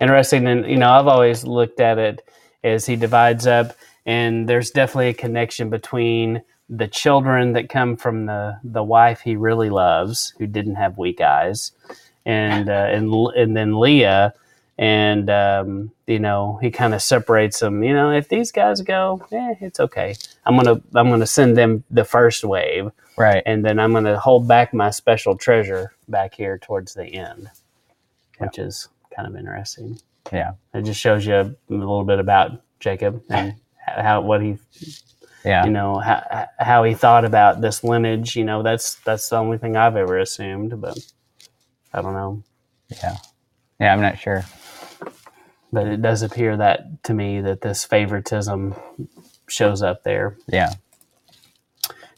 interesting. 0.00 0.46
And, 0.46 0.64
you 0.66 0.76
know, 0.76 0.90
I've 0.90 1.08
always 1.08 1.44
looked 1.44 1.80
at 1.80 1.98
it 1.98 2.22
as 2.62 2.86
he 2.86 2.94
divides 2.94 3.46
up, 3.46 3.72
and 4.06 4.48
there's 4.48 4.70
definitely 4.70 5.08
a 5.08 5.14
connection 5.14 5.70
between 5.70 6.42
the 6.68 6.88
children 6.88 7.52
that 7.54 7.68
come 7.68 7.96
from 7.96 8.26
the, 8.26 8.58
the 8.64 8.82
wife 8.84 9.20
he 9.20 9.36
really 9.36 9.70
loves, 9.70 10.34
who 10.38 10.46
didn't 10.46 10.76
have 10.76 10.98
weak 10.98 11.20
eyes, 11.20 11.72
and, 12.26 12.68
uh, 12.68 12.88
and, 12.90 13.12
and 13.36 13.56
then 13.56 13.78
Leah. 13.78 14.34
And, 14.78 15.28
um, 15.30 15.90
you 16.06 16.20
know, 16.20 16.58
he 16.62 16.70
kind 16.70 16.94
of 16.94 17.02
separates 17.02 17.60
them. 17.60 17.82
You 17.82 17.94
know, 17.94 18.12
if 18.12 18.28
these 18.28 18.52
guys 18.52 18.80
go, 18.80 19.26
eh, 19.32 19.54
it's 19.60 19.80
okay. 19.80 20.14
I'm 20.46 20.54
going 20.56 20.66
to, 20.66 20.82
I'm 20.96 21.08
going 21.08 21.20
to 21.20 21.26
send 21.26 21.56
them 21.56 21.84
the 21.90 22.04
first 22.04 22.44
wave 22.44 22.90
Right. 23.16 23.42
and 23.46 23.64
then 23.64 23.80
I'm 23.80 23.92
going 23.92 24.04
to 24.04 24.18
hold 24.18 24.46
back 24.48 24.72
my 24.72 24.90
special 24.90 25.36
treasure 25.36 25.92
back 26.08 26.34
here 26.34 26.58
towards 26.58 26.94
the 26.94 27.04
end, 27.06 27.50
which 28.38 28.58
is 28.58 28.88
kind 29.14 29.28
of 29.28 29.36
interesting. 29.36 29.98
Yeah. 30.32 30.52
It 30.74 30.82
just 30.82 31.00
shows 31.00 31.26
you 31.26 31.34
a 31.34 31.54
little 31.68 32.04
bit 32.04 32.20
about 32.20 32.62
Jacob 32.80 33.22
and 33.30 33.54
how 33.86 34.20
what 34.20 34.42
he, 34.42 34.58
Yeah. 35.44 35.64
you 35.64 35.70
know, 35.70 35.98
how, 35.98 36.48
how 36.58 36.84
he 36.84 36.94
thought 36.94 37.24
about 37.24 37.60
this 37.60 37.84
lineage. 37.84 38.36
You 38.36 38.44
know, 38.44 38.62
that's 38.62 38.96
that's 38.96 39.28
the 39.28 39.36
only 39.36 39.58
thing 39.58 39.76
I've 39.76 39.96
ever 39.96 40.18
assumed, 40.18 40.80
but 40.80 40.98
I 41.92 42.02
don't 42.02 42.14
know. 42.14 42.42
Yeah. 43.02 43.16
Yeah. 43.80 43.92
I'm 43.92 44.00
not 44.00 44.18
sure. 44.18 44.44
But 45.72 45.86
it 45.86 46.02
does 46.02 46.22
appear 46.22 46.56
that 46.56 47.04
to 47.04 47.14
me 47.14 47.40
that 47.42 47.60
this 47.60 47.84
favoritism 47.84 48.74
shows 49.48 49.82
up 49.82 50.02
there. 50.02 50.36
Yeah. 50.48 50.72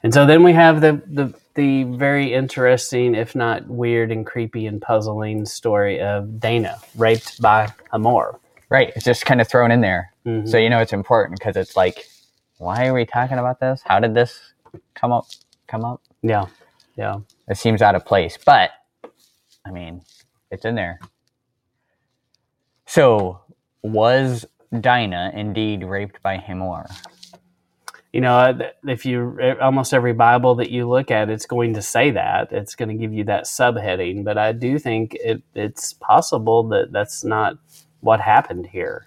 And 0.02 0.14
so 0.14 0.24
then 0.24 0.42
we 0.42 0.52
have 0.54 0.80
the, 0.80 1.02
the 1.06 1.34
the 1.54 1.82
very 1.84 2.32
interesting, 2.32 3.14
if 3.14 3.34
not 3.34 3.66
weird 3.68 4.10
and 4.12 4.24
creepy 4.24 4.66
and 4.66 4.80
puzzling 4.80 5.44
story 5.44 6.00
of 6.00 6.40
Dana 6.40 6.78
raped 6.96 7.42
by 7.42 7.68
Hamor. 7.92 8.38
Right. 8.70 8.92
It's 8.94 9.04
just 9.04 9.26
kind 9.26 9.40
of 9.40 9.48
thrown 9.48 9.70
in 9.72 9.80
there. 9.80 10.12
Mhm. 10.24 10.48
So 10.48 10.56
you 10.58 10.70
know 10.70 10.78
it's 10.80 10.92
important 10.92 11.38
because 11.38 11.56
it's 11.56 11.76
like, 11.76 12.06
why 12.60 12.86
are 12.86 12.94
we 12.94 13.06
talking 13.06 13.38
about 13.38 13.58
this? 13.58 13.80
How 13.86 14.00
did 14.00 14.14
this 14.14 14.38
come 14.94 15.12
up? 15.12 15.26
Come 15.66 15.82
up? 15.84 16.02
Yeah, 16.22 16.46
yeah, 16.94 17.20
It 17.48 17.56
seems 17.56 17.80
out 17.80 17.94
of 17.94 18.04
place, 18.04 18.38
but 18.44 18.70
I 19.66 19.70
mean, 19.70 20.02
it's 20.50 20.66
in 20.66 20.74
there. 20.74 21.00
So 22.86 23.40
was 23.82 24.44
Dinah 24.78 25.32
indeed 25.34 25.84
raped 25.84 26.22
by 26.22 26.36
Hamor? 26.36 26.86
you 28.12 28.20
know, 28.20 28.36
uh, 28.36 28.70
if 28.86 29.06
you 29.06 29.38
almost 29.60 29.94
every 29.94 30.12
Bible 30.12 30.56
that 30.56 30.70
you 30.70 30.88
look 30.88 31.10
at, 31.10 31.30
it's 31.30 31.46
going 31.46 31.74
to 31.74 31.82
say 31.82 32.10
that. 32.10 32.52
It's 32.52 32.74
going 32.74 32.88
to 32.88 32.94
give 32.94 33.14
you 33.14 33.24
that 33.24 33.44
subheading. 33.44 34.24
But 34.24 34.36
I 34.38 34.52
do 34.52 34.78
think 34.78 35.14
it, 35.14 35.42
it's 35.54 35.92
possible 35.94 36.68
that 36.70 36.92
that's 36.92 37.24
not 37.24 37.56
what 38.00 38.20
happened 38.20 38.66
here, 38.66 39.06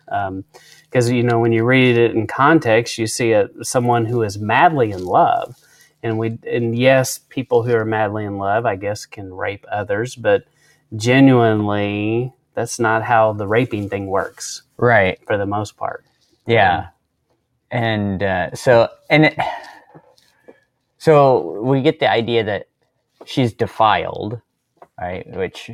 because 0.93 1.09
you 1.09 1.23
know 1.23 1.39
when 1.39 1.51
you 1.51 1.63
read 1.63 1.97
it 1.97 2.11
in 2.11 2.27
context, 2.27 2.99
you 2.99 3.07
see 3.07 3.31
a 3.31 3.49
someone 3.63 4.05
who 4.05 4.21
is 4.21 4.37
madly 4.37 4.91
in 4.91 5.03
love, 5.03 5.57
and 6.03 6.19
we 6.19 6.37
and 6.47 6.77
yes, 6.77 7.19
people 7.29 7.63
who 7.63 7.73
are 7.73 7.83
madly 7.83 8.25
in 8.25 8.37
love, 8.37 8.67
I 8.67 8.75
guess, 8.75 9.07
can 9.07 9.33
rape 9.33 9.65
others, 9.71 10.15
but 10.15 10.43
genuinely, 10.95 12.31
that's 12.53 12.77
not 12.77 13.01
how 13.01 13.33
the 13.33 13.47
raping 13.47 13.89
thing 13.89 14.05
works 14.05 14.61
Right. 14.77 15.19
for 15.25 15.35
the 15.35 15.47
most 15.47 15.77
part. 15.77 16.05
Yeah. 16.45 16.89
And 17.71 18.21
uh, 18.21 18.53
so, 18.53 18.89
and 19.09 19.25
it, 19.25 19.39
so 20.99 21.59
we 21.63 21.81
get 21.81 21.99
the 21.99 22.11
idea 22.11 22.43
that 22.43 22.67
she's 23.25 23.51
defiled, 23.51 24.39
right? 25.01 25.25
Which, 25.35 25.71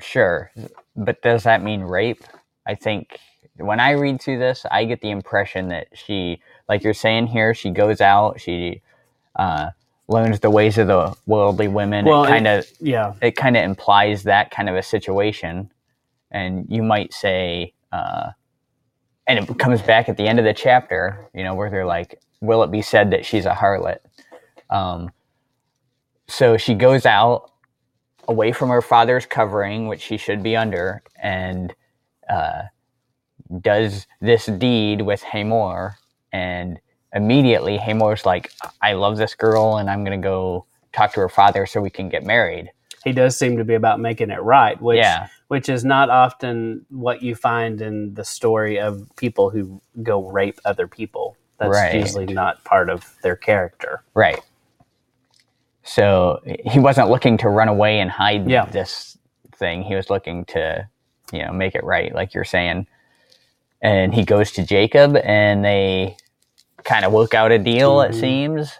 sure, 0.00 0.50
but 0.96 1.22
does 1.22 1.44
that 1.44 1.62
mean 1.62 1.82
rape? 1.82 2.24
I 2.66 2.74
think 2.74 3.20
when 3.58 3.80
I 3.80 3.92
read 3.92 4.20
through 4.20 4.38
this, 4.38 4.66
I 4.70 4.84
get 4.84 5.00
the 5.00 5.10
impression 5.10 5.68
that 5.68 5.88
she, 5.94 6.40
like 6.68 6.82
you're 6.82 6.94
saying 6.94 7.28
here, 7.28 7.54
she 7.54 7.70
goes 7.70 8.00
out, 8.00 8.40
she 8.40 8.82
uh, 9.36 9.70
learns 10.08 10.40
the 10.40 10.50
ways 10.50 10.78
of 10.78 10.86
the 10.86 11.14
worldly 11.26 11.68
women. 11.68 12.04
Well, 12.04 12.24
it 12.24 12.28
kind 12.28 12.46
of 12.46 12.66
Yeah, 12.80 13.14
it 13.22 13.36
kind 13.36 13.56
of 13.56 13.64
implies 13.64 14.24
that 14.24 14.50
kind 14.50 14.68
of 14.68 14.76
a 14.76 14.82
situation. 14.82 15.70
And 16.30 16.66
you 16.68 16.82
might 16.82 17.12
say 17.12 17.72
uh, 17.92 18.30
and 19.26 19.38
it 19.38 19.58
comes 19.58 19.82
back 19.82 20.08
at 20.08 20.16
the 20.16 20.26
end 20.26 20.38
of 20.38 20.44
the 20.44 20.54
chapter 20.54 21.28
you 21.34 21.42
know 21.42 21.54
where 21.54 21.70
they're 21.70 21.86
like 21.86 22.20
will 22.40 22.62
it 22.62 22.70
be 22.70 22.82
said 22.82 23.10
that 23.10 23.24
she's 23.24 23.46
a 23.46 23.52
harlot? 23.52 23.98
Um, 24.70 25.10
so 26.28 26.56
she 26.56 26.74
goes 26.74 27.06
out 27.06 27.50
away 28.28 28.52
from 28.52 28.68
her 28.68 28.82
father's 28.82 29.24
covering 29.26 29.86
which 29.88 30.00
she 30.00 30.16
should 30.16 30.42
be 30.42 30.56
under 30.56 31.02
and 31.20 31.74
uh, 32.28 32.62
does 33.60 34.06
this 34.20 34.46
deed 34.46 35.02
with 35.02 35.22
hamor 35.22 35.96
and 36.32 36.78
immediately 37.14 37.76
hamor's 37.76 38.26
like 38.26 38.50
i 38.82 38.92
love 38.92 39.16
this 39.16 39.34
girl 39.34 39.76
and 39.78 39.88
i'm 39.90 40.04
going 40.04 40.20
to 40.20 40.24
go 40.24 40.64
talk 40.92 41.12
to 41.12 41.20
her 41.20 41.28
father 41.28 41.66
so 41.66 41.80
we 41.80 41.90
can 41.90 42.08
get 42.08 42.24
married 42.24 42.70
he 43.04 43.12
does 43.12 43.36
seem 43.38 43.56
to 43.56 43.64
be 43.64 43.74
about 43.74 44.00
making 44.00 44.30
it 44.30 44.42
right, 44.42 44.80
which 44.82 44.96
yeah 44.98 45.28
which 45.48 45.68
is 45.68 45.84
not 45.84 46.10
often 46.10 46.84
what 46.90 47.22
you 47.22 47.36
find 47.36 47.80
in 47.80 48.12
the 48.14 48.24
story 48.24 48.80
of 48.80 49.08
people 49.16 49.48
who 49.48 49.80
go 50.02 50.28
rape 50.28 50.58
other 50.64 50.88
people. 50.88 51.36
That's 51.58 51.70
Right. 51.70 51.94
usually 51.94 52.26
not 52.26 52.64
part 52.64 52.90
of 52.90 53.14
their 53.22 53.36
character. 53.36 54.02
Right. 54.14 54.40
So 55.84 56.40
he 56.44 56.80
wasn't 56.80 57.10
looking 57.10 57.36
to 57.38 57.48
run 57.48 57.68
away 57.68 58.00
and 58.00 58.10
hide 58.10 58.50
Yeah. 58.50 58.64
this 58.66 59.16
thing. 59.54 59.82
He 59.82 59.94
was 59.94 60.10
looking 60.10 60.44
to, 60.46 60.88
you 61.32 61.44
know, 61.44 61.52
make 61.52 61.76
it 61.76 61.84
right, 61.84 62.12
like 62.14 62.34
you're 62.34 62.44
saying. 62.44 62.88
And 63.82 64.14
he 64.14 64.24
goes 64.24 64.50
to 64.52 64.64
Jacob, 64.64 65.16
and 65.22 65.64
they 65.64 66.16
kind 66.84 67.04
of 67.04 67.12
work 67.12 67.34
out 67.34 67.52
a 67.52 67.58
deal. 67.58 68.00
It 68.00 68.12
Mhm. 68.12 68.20
seems. 68.20 68.72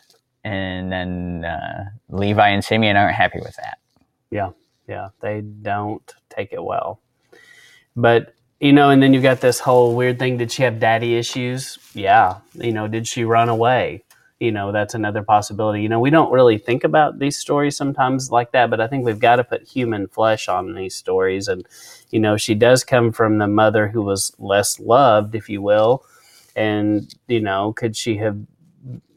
And 0.44 0.92
then 0.92 1.44
uh, 1.44 1.84
Levi 2.08 2.48
and 2.48 2.64
Simeon 2.64 2.96
aren't 2.96 3.14
happy 3.16 3.40
with 3.40 3.56
that. 3.56 3.78
Yeah, 4.30 4.50
yeah, 4.88 5.08
they 5.20 5.40
don't 5.40 6.14
take 6.30 6.52
it 6.52 6.62
well. 6.62 7.00
But 7.96 8.32
you 8.60 8.72
know, 8.72 8.88
and 8.90 9.02
then 9.02 9.12
you've 9.12 9.22
got 9.22 9.40
this 9.40 9.60
whole 9.60 9.94
weird 9.94 10.18
thing. 10.18 10.38
Did 10.38 10.50
she 10.50 10.62
have 10.62 10.80
daddy 10.80 11.16
issues? 11.16 11.78
Yeah. 11.94 12.38
You 12.54 12.72
know, 12.72 12.88
did 12.88 13.06
she 13.06 13.22
run 13.24 13.48
away? 13.50 14.02
You 14.38 14.52
know, 14.52 14.70
that's 14.70 14.94
another 14.94 15.22
possibility. 15.22 15.80
You 15.80 15.88
know, 15.88 15.98
we 15.98 16.10
don't 16.10 16.30
really 16.30 16.58
think 16.58 16.84
about 16.84 17.18
these 17.18 17.38
stories 17.38 17.74
sometimes 17.74 18.30
like 18.30 18.52
that, 18.52 18.68
but 18.68 18.82
I 18.82 18.86
think 18.86 19.06
we've 19.06 19.18
got 19.18 19.36
to 19.36 19.44
put 19.44 19.62
human 19.66 20.08
flesh 20.08 20.46
on 20.46 20.74
these 20.74 20.94
stories. 20.94 21.48
And, 21.48 21.66
you 22.10 22.20
know, 22.20 22.36
she 22.36 22.54
does 22.54 22.84
come 22.84 23.12
from 23.12 23.38
the 23.38 23.46
mother 23.46 23.88
who 23.88 24.02
was 24.02 24.32
less 24.38 24.78
loved, 24.78 25.34
if 25.34 25.48
you 25.48 25.62
will. 25.62 26.04
And, 26.54 27.14
you 27.28 27.40
know, 27.40 27.72
could 27.72 27.96
she 27.96 28.18
have 28.18 28.36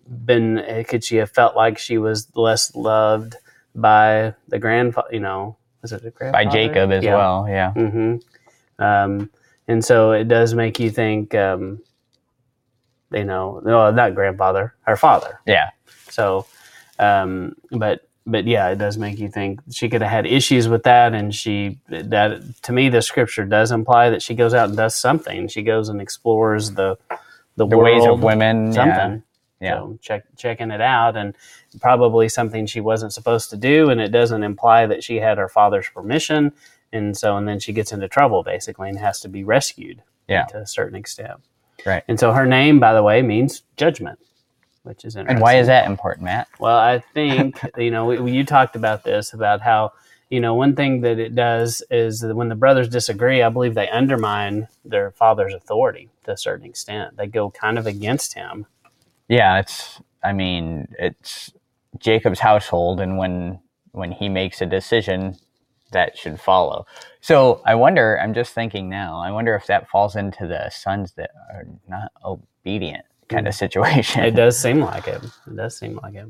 been, 0.08 0.64
could 0.88 1.04
she 1.04 1.18
have 1.18 1.32
felt 1.32 1.56
like 1.56 1.78
she 1.78 1.98
was 1.98 2.34
less 2.36 2.74
loved 2.74 3.36
by 3.76 4.34
the 4.48 4.58
grandfather, 4.60 5.10
you 5.12 5.20
know, 5.20 5.58
was 5.82 5.92
it 5.92 6.04
a 6.06 6.32
By? 6.32 6.46
Jacob 6.46 6.92
as 6.92 7.04
Yeah. 7.04 7.16
well. 7.16 7.46
Yeah. 7.48 7.74
mm-hmm. 7.76 8.84
Um, 8.84 9.30
and 9.68 9.84
so 9.84 10.14
it 10.14 10.30
does 10.30 10.54
make 10.54 10.80
you 10.80 10.90
think, 10.90 11.36
um, 11.36 11.82
you 13.12 13.24
know, 13.24 13.62
no, 13.64 13.92
not 13.92 14.16
grandfather, 14.16 14.74
her 14.82 14.96
father. 14.98 15.40
Yeah. 15.46 15.70
So, 16.10 16.46
um, 17.00 17.56
but 17.72 18.08
but 18.26 18.46
yeah, 18.46 18.70
it 18.70 18.78
does 18.78 18.98
make 18.98 19.18
you 19.18 19.30
think 19.30 19.60
she 19.72 19.90
could 19.90 20.02
have 20.02 20.12
had 20.12 20.26
issues 20.28 20.68
with 20.68 20.84
that, 20.84 21.14
and 21.14 21.34
she 21.34 21.80
that 21.90 22.42
to 22.64 22.72
me 22.72 22.90
the 22.90 23.02
scripture 23.02 23.46
does 23.46 23.72
imply 23.72 24.10
that 24.10 24.22
she 24.22 24.36
goes 24.36 24.54
out 24.54 24.68
and 24.70 24.78
does 24.78 24.96
something. 24.96 25.48
She 25.48 25.62
goes 25.64 25.90
and 25.90 26.02
explores 26.02 26.72
the 26.72 26.98
the, 27.56 27.66
The 27.68 27.78
world, 27.78 27.84
ways 28.02 28.06
of 28.08 28.22
women. 28.24 28.72
something. 28.74 29.24
Yeah. 29.62 29.80
So 29.80 29.98
check 30.02 30.24
checking 30.38 30.72
it 30.72 30.82
out, 30.82 31.18
and 31.18 31.36
probably 31.82 32.30
something 32.30 32.66
she 32.66 32.80
wasn't 32.82 33.14
supposed 33.14 33.50
to 33.50 33.58
do, 33.58 33.90
and 33.90 34.00
it 34.00 34.10
doesn't 34.10 34.44
imply 34.44 34.86
that 34.86 35.04
she 35.04 35.18
had 35.18 35.38
her 35.38 35.50
father's 35.50 35.90
permission, 35.90 36.54
and 36.94 37.18
so 37.18 37.36
and 37.38 37.48
then 37.48 37.60
she 37.60 37.74
gets 37.74 37.92
into 37.92 38.08
trouble 38.08 38.44
basically 38.44 38.90
and 38.90 39.00
has 39.00 39.20
to 39.22 39.28
be 39.30 39.44
rescued. 39.44 40.02
Yeah. 40.28 40.44
to 40.52 40.60
a 40.60 40.68
certain 40.68 40.96
extent. 40.96 41.40
Right. 41.86 42.04
And 42.08 42.20
so 42.20 42.32
her 42.32 42.46
name, 42.46 42.80
by 42.80 42.94
the 42.94 43.04
way, 43.04 43.22
means 43.22 43.64
judgment, 43.78 44.20
which 44.84 45.06
is 45.06 45.16
interesting. 45.16 45.36
And 45.36 45.42
why 45.42 45.58
is 45.58 45.68
that 45.68 45.88
important, 45.88 46.26
Matt? 46.26 46.48
Well, 46.60 46.78
I 46.78 47.00
think 47.14 47.60
you 47.78 47.92
know 47.92 48.06
we, 48.06 48.32
you 48.32 48.44
talked 48.44 48.76
about 48.76 49.04
this 49.04 49.34
about 49.34 49.62
how 49.62 49.94
you 50.30 50.40
know 50.40 50.54
one 50.54 50.76
thing 50.76 51.02
that 51.02 51.20
it 51.20 51.36
does 51.36 51.84
is 51.90 52.20
that 52.20 52.36
when 52.36 52.50
the 52.50 52.56
brothers 52.56 52.90
disagree, 52.90 53.42
I 53.42 53.50
believe 53.50 53.76
they 53.76 53.90
undermine 53.90 54.68
their 54.86 55.12
father's 55.12 55.54
authority 55.54 56.10
to 56.26 56.32
a 56.32 56.38
certain 56.38 56.66
extent. 56.66 57.18
They 57.18 57.28
go 57.28 57.50
kind 57.50 57.78
of 57.78 57.88
against 57.88 58.34
him. 58.34 58.66
Yeah, 59.28 59.60
it's. 59.60 60.02
I 60.22 60.34
mean, 60.34 60.90
it's 61.00 61.54
Jacob's 61.98 62.40
household, 62.40 63.00
and 63.00 63.18
when 63.18 63.60
when 63.92 64.12
he 64.12 64.30
makes 64.30 64.62
a 64.62 64.66
decision, 64.66 65.38
that 65.92 66.18
should 66.18 66.40
follow. 66.40 66.86
So 67.22 67.62
I 67.66 67.76
wonder. 67.76 68.20
I'm 68.20 68.34
just 68.34 68.54
thinking 68.54 68.90
now. 68.90 69.20
I 69.20 69.32
wonder 69.32 69.56
if 69.56 69.68
that 69.68 69.90
falls 69.90 70.16
into 70.16 70.48
the 70.48 70.70
sons 70.70 71.14
that 71.14 71.32
are 71.52 71.66
not 71.88 72.12
obedient 72.24 73.06
kind 73.28 73.48
of 73.48 73.54
hmm. 73.54 73.60
situation. 73.60 74.24
It 74.24 74.36
does 74.36 74.58
seem 74.58 74.80
like 74.80 75.08
it. 75.08 75.24
It 75.24 75.56
does 75.56 75.78
seem 75.78 76.00
like 76.02 76.16
it. 76.16 76.28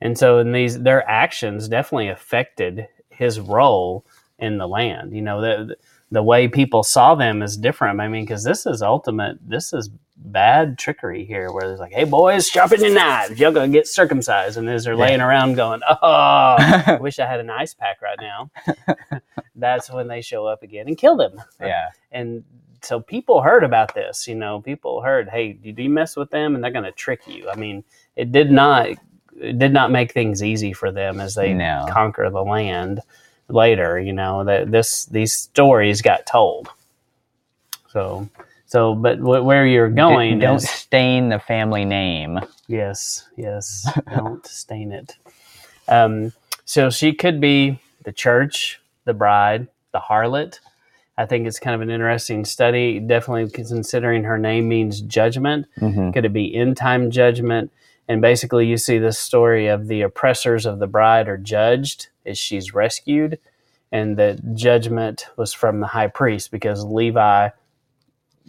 And 0.00 0.16
so, 0.16 0.38
in 0.38 0.52
these, 0.52 0.80
their 0.80 1.08
actions 1.08 1.68
definitely 1.68 2.08
affected 2.08 2.88
his 3.10 3.38
role 3.38 4.06
in 4.40 4.58
the 4.58 4.66
land. 4.68 5.14
You 5.14 5.22
know, 5.22 5.40
the 5.40 5.76
the 6.10 6.22
way 6.22 6.48
people 6.48 6.82
saw 6.82 7.14
them 7.14 7.42
is 7.42 7.56
different. 7.56 8.00
I 8.00 8.08
mean, 8.08 8.24
because 8.24 8.44
this 8.44 8.66
is 8.66 8.82
ultimate. 8.82 9.38
This 9.46 9.72
is 9.72 9.90
bad 10.16 10.78
trickery 10.78 11.24
here, 11.24 11.52
where 11.52 11.70
it's 11.70 11.80
like, 11.80 11.92
"Hey, 11.92 12.04
boys, 12.04 12.48
sharpen 12.48 12.80
your 12.80 12.94
knives. 12.94 13.38
You're 13.40 13.52
gonna 13.52 13.68
get 13.68 13.86
circumcised," 13.86 14.56
and 14.58 14.68
as 14.68 14.84
they're 14.84 14.96
laying 14.96 15.20
around 15.20 15.54
going, 15.54 15.80
"Oh, 15.88 15.96
I 16.02 16.98
wish 17.00 17.18
I 17.18 17.26
had 17.26 17.40
an 17.40 17.50
ice 17.50 17.74
pack 17.74 18.02
right 18.02 18.18
now." 18.20 18.50
That's 19.54 19.90
when 19.90 20.08
they 20.08 20.22
show 20.22 20.46
up 20.46 20.62
again 20.62 20.88
and 20.88 20.96
kill 20.96 21.16
them 21.16 21.40
yeah, 21.60 21.90
and 22.12 22.44
so 22.82 22.98
people 23.00 23.42
heard 23.42 23.62
about 23.62 23.94
this 23.94 24.26
you 24.26 24.34
know 24.34 24.60
people 24.62 25.02
heard 25.02 25.28
hey 25.28 25.52
did 25.52 25.78
you 25.78 25.90
mess 25.90 26.16
with 26.16 26.30
them 26.30 26.54
and 26.54 26.64
they're 26.64 26.70
going 26.70 26.84
to 26.84 26.92
trick 26.92 27.20
you 27.26 27.50
i 27.50 27.54
mean 27.56 27.84
it 28.16 28.32
did 28.32 28.50
not 28.50 28.86
it 29.38 29.58
did 29.58 29.72
not 29.72 29.90
make 29.90 30.12
things 30.12 30.42
easy 30.42 30.72
for 30.72 30.90
them 30.90 31.20
as 31.20 31.34
they 31.34 31.52
No. 31.52 31.84
conquer 31.90 32.30
the 32.30 32.42
land 32.42 33.00
later 33.52 33.98
you 33.98 34.12
know 34.12 34.44
that 34.44 34.70
this 34.70 35.04
these 35.06 35.32
stories 35.32 36.02
got 36.02 36.26
told 36.26 36.68
so 37.88 38.28
so 38.66 38.94
but 38.94 39.18
wh- 39.18 39.44
where 39.44 39.66
you're 39.66 39.88
going 39.90 40.38
don't 40.38 40.56
is 40.56 40.68
stain 40.70 41.28
the 41.28 41.38
family 41.40 41.84
name. 41.84 42.38
Yes, 42.68 43.26
yes. 43.36 43.88
Don't 44.14 44.46
stain 44.46 44.92
it. 44.92 45.16
Um, 45.88 46.32
so 46.64 46.88
she 46.88 47.12
could 47.12 47.40
be 47.40 47.80
the 48.04 48.12
church, 48.12 48.80
the 49.06 49.12
bride, 49.12 49.66
the 49.90 49.98
harlot. 49.98 50.60
I 51.18 51.26
think 51.26 51.48
it's 51.48 51.58
kind 51.58 51.74
of 51.74 51.80
an 51.80 51.90
interesting 51.90 52.44
study. 52.44 53.00
Definitely 53.00 53.50
considering 53.50 54.22
her 54.22 54.38
name 54.38 54.68
means 54.68 55.00
judgment. 55.00 55.66
hmm 55.80 56.12
Could 56.12 56.24
it 56.24 56.32
be 56.32 56.54
end 56.54 56.76
time 56.76 57.10
judgment? 57.10 57.72
And 58.10 58.20
basically, 58.20 58.66
you 58.66 58.76
see 58.76 58.98
this 58.98 59.20
story 59.20 59.68
of 59.68 59.86
the 59.86 60.00
oppressors 60.02 60.66
of 60.66 60.80
the 60.80 60.88
bride 60.88 61.28
are 61.28 61.38
judged 61.38 62.08
as 62.26 62.36
she's 62.36 62.74
rescued, 62.74 63.38
and 63.92 64.16
that 64.16 64.56
judgment 64.56 65.26
was 65.36 65.52
from 65.52 65.78
the 65.78 65.86
high 65.86 66.08
priest 66.08 66.50
because 66.50 66.84
Levi, 66.84 67.50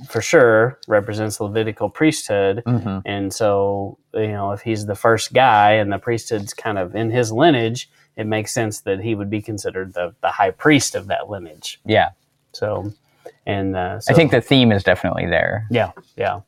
for 0.09 0.19
sure, 0.19 0.79
represents 0.87 1.37
the 1.37 1.43
Levitical 1.43 1.91
priesthood. 1.91 2.63
hmm 2.65 2.99
And 3.05 3.31
so, 3.31 3.99
you 4.15 4.29
know, 4.29 4.51
if 4.51 4.61
he's 4.61 4.87
the 4.87 4.95
first 4.95 5.31
guy 5.31 5.73
and 5.73 5.93
the 5.93 5.99
priesthood's 5.99 6.55
kind 6.55 6.79
of 6.79 6.95
in 6.95 7.11
his 7.11 7.31
lineage, 7.31 7.87
it 8.15 8.25
makes 8.25 8.51
sense 8.51 8.81
that 8.81 8.99
he 9.01 9.13
would 9.13 9.29
be 9.29 9.43
considered 9.43 9.93
the, 9.93 10.15
the 10.21 10.29
high 10.29 10.51
priest 10.51 10.95
of 10.95 11.05
that 11.07 11.29
lineage. 11.29 11.79
Yeah, 11.85 12.09
So, 12.53 12.93
and 13.45 13.75
uh, 13.75 13.99
so, 13.99 14.11
I 14.11 14.15
think 14.15 14.31
the 14.31 14.41
theme 14.41 14.71
is 14.71 14.83
definitely 14.83 15.27
there. 15.27 15.67
yeah, 15.69 15.91
yeah. 16.17 16.41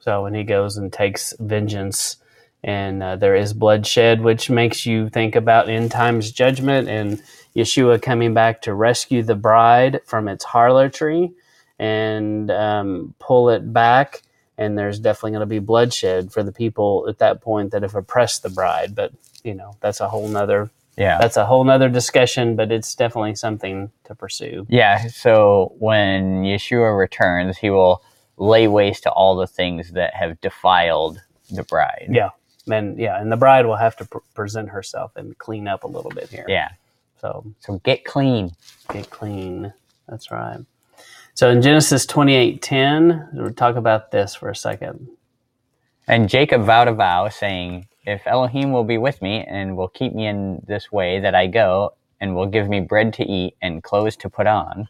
So 0.00 0.22
when 0.22 0.34
he 0.34 0.44
goes 0.44 0.76
and 0.76 0.92
takes 0.92 1.34
vengeance, 1.40 2.16
and 2.64 3.02
uh, 3.02 3.16
there 3.16 3.36
is 3.36 3.52
bloodshed, 3.52 4.20
which 4.20 4.50
makes 4.50 4.84
you 4.84 5.08
think 5.10 5.36
about 5.36 5.68
end 5.68 5.90
times 5.92 6.32
judgment 6.32 6.88
and 6.88 7.22
Yeshua 7.54 8.02
coming 8.02 8.34
back 8.34 8.62
to 8.62 8.74
rescue 8.74 9.22
the 9.22 9.34
bride 9.36 10.00
from 10.04 10.26
its 10.28 10.44
harlotry 10.44 11.32
and 11.78 12.50
um, 12.50 13.14
pull 13.20 13.50
it 13.50 13.72
back. 13.72 14.22
And 14.56 14.76
there's 14.76 14.98
definitely 14.98 15.30
going 15.32 15.40
to 15.40 15.46
be 15.46 15.60
bloodshed 15.60 16.32
for 16.32 16.42
the 16.42 16.50
people 16.50 17.06
at 17.08 17.18
that 17.18 17.40
point 17.40 17.70
that 17.70 17.82
have 17.82 17.94
oppressed 17.94 18.42
the 18.42 18.50
bride. 18.50 18.94
But 18.94 19.12
you 19.44 19.54
know 19.54 19.76
that's 19.80 20.00
a 20.00 20.08
whole 20.08 20.26
nother 20.26 20.68
Yeah. 20.96 21.18
that's 21.20 21.36
a 21.36 21.46
whole 21.46 21.62
nother 21.62 21.88
discussion. 21.88 22.56
But 22.56 22.72
it's 22.72 22.92
definitely 22.96 23.36
something 23.36 23.92
to 24.04 24.16
pursue. 24.16 24.66
Yeah, 24.68 25.06
so 25.06 25.74
when 25.78 26.42
Yeshua 26.42 26.98
returns, 26.98 27.56
he 27.58 27.70
will 27.70 28.02
lay 28.38 28.68
waste 28.68 29.04
to 29.04 29.10
all 29.12 29.36
the 29.36 29.46
things 29.48 29.92
that 29.92 30.14
have 30.14 30.40
defiled 30.40 31.22
the 31.50 31.64
bride. 31.64 32.08
Yeah. 32.10 32.30
And 32.70 32.98
yeah, 32.98 33.20
and 33.20 33.32
the 33.32 33.36
bride 33.36 33.66
will 33.66 33.76
have 33.76 33.96
to 33.96 34.04
pr- 34.06 34.18
present 34.34 34.70
herself 34.70 35.16
and 35.16 35.36
clean 35.38 35.68
up 35.68 35.84
a 35.84 35.88
little 35.88 36.10
bit 36.12 36.30
here. 36.30 36.46
Yeah. 36.48 36.70
So 37.20 37.46
So 37.60 37.80
get 37.84 38.04
clean. 38.04 38.52
get 38.92 39.10
clean. 39.10 39.72
That's 40.08 40.30
right. 40.30 40.60
So 41.34 41.50
in 41.50 41.62
Genesis 41.62 42.06
twenty 42.06 42.34
eight 42.34 42.62
ten, 42.62 43.28
we'll 43.34 43.52
talk 43.52 43.76
about 43.76 44.10
this 44.12 44.34
for 44.34 44.50
a 44.50 44.56
second. 44.56 45.08
And 46.06 46.28
Jacob 46.28 46.64
vowed 46.64 46.88
a 46.88 46.92
vow, 46.94 47.28
saying, 47.30 47.88
If 48.06 48.26
Elohim 48.26 48.72
will 48.72 48.84
be 48.84 48.98
with 48.98 49.22
me 49.22 49.44
and 49.44 49.76
will 49.76 49.88
keep 49.88 50.14
me 50.14 50.26
in 50.26 50.62
this 50.66 50.92
way 50.92 51.20
that 51.20 51.34
I 51.34 51.46
go, 51.48 51.94
and 52.20 52.34
will 52.34 52.46
give 52.46 52.68
me 52.68 52.80
bread 52.80 53.12
to 53.14 53.24
eat 53.24 53.56
and 53.62 53.82
clothes 53.82 54.16
to 54.18 54.30
put 54.30 54.46
on, 54.46 54.88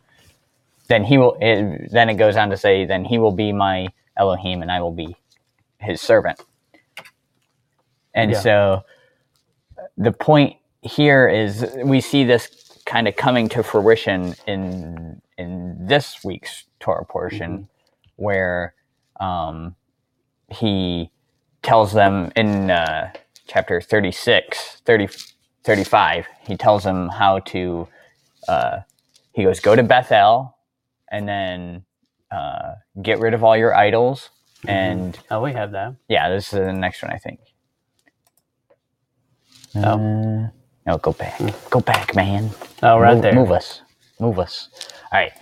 then 0.88 1.05
he 1.05 1.18
will. 1.18 1.37
It, 1.40 1.90
then 1.92 2.09
it 2.11 2.14
goes 2.14 2.37
on 2.37 2.51
to 2.51 2.57
say, 2.57 2.85
Then 2.87 3.05
he 3.05 3.18
will 3.18 3.33
be 3.33 3.53
my 3.53 3.88
Elohim, 4.16 4.62
and 4.62 4.70
I 4.72 4.81
will 4.81 4.92
be 4.92 5.16
his 5.79 6.01
servant. 6.01 6.40
And 8.14 8.33
Yeah. 8.33 8.40
so, 8.40 8.85
the 9.96 10.12
point 10.12 10.57
here 10.83 11.29
is 11.29 11.66
we 11.85 12.01
see 12.01 12.24
this 12.24 12.51
kind 12.87 13.09
of 13.09 13.16
coming 13.16 13.48
to 13.51 13.62
fruition 13.62 14.35
in 14.46 15.22
in 15.38 15.87
this 15.87 16.24
week's 16.24 16.64
Torah 16.81 17.05
portion, 17.07 17.62
where 18.16 18.74
um, 19.20 19.77
he 20.51 21.11
tells 21.62 21.92
them 21.92 22.33
in 22.37 22.70
uh, 22.70 23.12
chapter 23.48 23.81
36 23.81 24.83
30, 24.87 25.09
35 25.64 26.27
he 26.46 26.57
tells 26.57 26.85
them 26.85 27.09
how 27.11 27.40
to 27.40 27.88
uh, 28.48 28.79
he 29.33 29.44
goes 29.44 29.61
go 29.61 29.77
to 29.77 29.83
bethel 29.83 30.58
and 31.11 31.29
then 31.29 31.85
uh, 32.31 32.75
get 33.03 33.18
rid 33.21 33.35
of 33.35 33.44
all 33.44 33.57
your 33.57 33.75
idols 33.75 34.31
and 34.66 35.18
Oh, 35.31 35.42
we 35.42 35.53
have 35.53 35.73
that. 35.73 35.94
yeah 36.09 36.29
this 36.31 36.47
is 36.53 36.59
the 36.61 36.73
next 36.73 37.03
one 37.03 37.12
i 37.12 37.18
think 37.18 37.40
Oh. 39.77 39.81
Uh, 39.81 40.49
no 40.87 40.99
go 40.99 41.12
back 41.12 41.40
go 41.71 41.81
back 41.81 42.14
man 42.16 42.51
Oh, 42.83 42.99
right 42.99 43.14
move, 43.14 43.23
there. 43.23 43.35
Move 43.35 43.53
us. 43.53 43.83
Move 44.21 44.38
us. 44.38 44.68
All 45.12 45.18
right. 45.21 45.33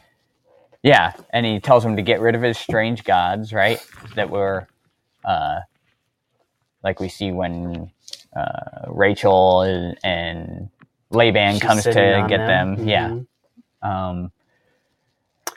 Yeah, 0.82 1.12
and 1.32 1.44
he 1.46 1.60
tells 1.60 1.84
him 1.84 1.96
to 1.96 2.02
get 2.02 2.20
rid 2.20 2.34
of 2.34 2.42
his 2.42 2.58
strange 2.58 3.04
gods, 3.04 3.52
right? 3.52 3.80
That 4.14 4.30
were, 4.30 4.68
uh, 5.24 5.60
like 6.84 7.00
we 7.00 7.08
see 7.08 7.32
when 7.32 7.90
uh, 8.36 8.86
Rachel 8.88 9.62
and, 9.62 9.98
and 10.04 10.70
Laban 11.10 11.54
She's 11.54 11.62
comes 11.62 11.82
to 11.84 12.26
get 12.28 12.46
them. 12.46 12.88
Yeah. 12.88 13.08
Mhm. 13.10 13.26
Um, 13.82 14.32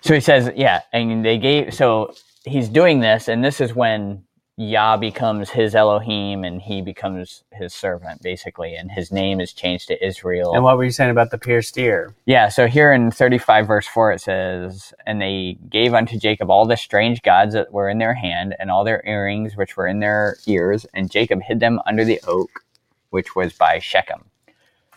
so 0.02 0.14
he 0.14 0.22
says, 0.22 0.52
yeah, 0.56 0.82
and 0.94 1.24
they 1.24 1.38
gave. 1.38 1.74
So 1.74 2.14
he's 2.46 2.70
doing 2.70 3.00
this, 3.00 3.28
and 3.28 3.44
this 3.44 3.62
is 3.62 3.74
when 3.74 4.24
Yah 4.58 4.98
becomes 4.98 5.50
his 5.50 5.74
Elohim, 5.74 6.44
and 6.44 6.62
he 6.62 6.82
becomes 6.82 7.44
his 7.54 7.74
servant, 7.74 8.22
basically, 8.22 8.76
and 8.76 8.92
his 8.92 9.12
name 9.12 9.40
is 9.40 9.54
changed 9.54 9.88
to 9.88 10.06
Israel. 10.06 10.54
And 10.54 10.64
what 10.64 10.78
were 10.78 10.84
you 10.84 10.92
saying 10.92 11.12
about 11.12 11.32
the 11.32 11.38
pierced 11.38 11.78
ear? 11.78 12.14
Yeah, 12.26 12.50
so 12.50 12.68
here 12.68 12.92
in 12.92 13.10
35 13.12 13.68
verse 13.68 13.88
4 13.88 14.14
it 14.14 14.22
says, 14.22 14.94
And 15.06 15.22
they 15.22 15.58
gave 15.70 15.94
unto 15.94 16.18
Jacob 16.20 16.50
all 16.50 16.66
the 16.66 16.76
strange 16.76 17.22
gods 17.22 17.54
that 17.54 17.72
were 17.72 17.90
in 17.90 18.00
their 18.00 18.14
hand, 18.14 18.56
and 18.60 18.70
all 18.70 18.84
their 18.84 19.02
earrings 19.06 19.56
which 19.56 19.78
were 19.78 19.88
in 19.88 20.00
their 20.00 20.36
ears, 20.46 20.86
and 20.94 21.10
Jacob 21.10 21.42
hid 21.42 21.62
them 21.62 21.80
under 21.86 22.04
the 22.04 22.20
oak, 22.28 22.64
which 23.12 23.36
was 23.36 23.54
by 23.54 23.80
Shechem. 23.80 24.29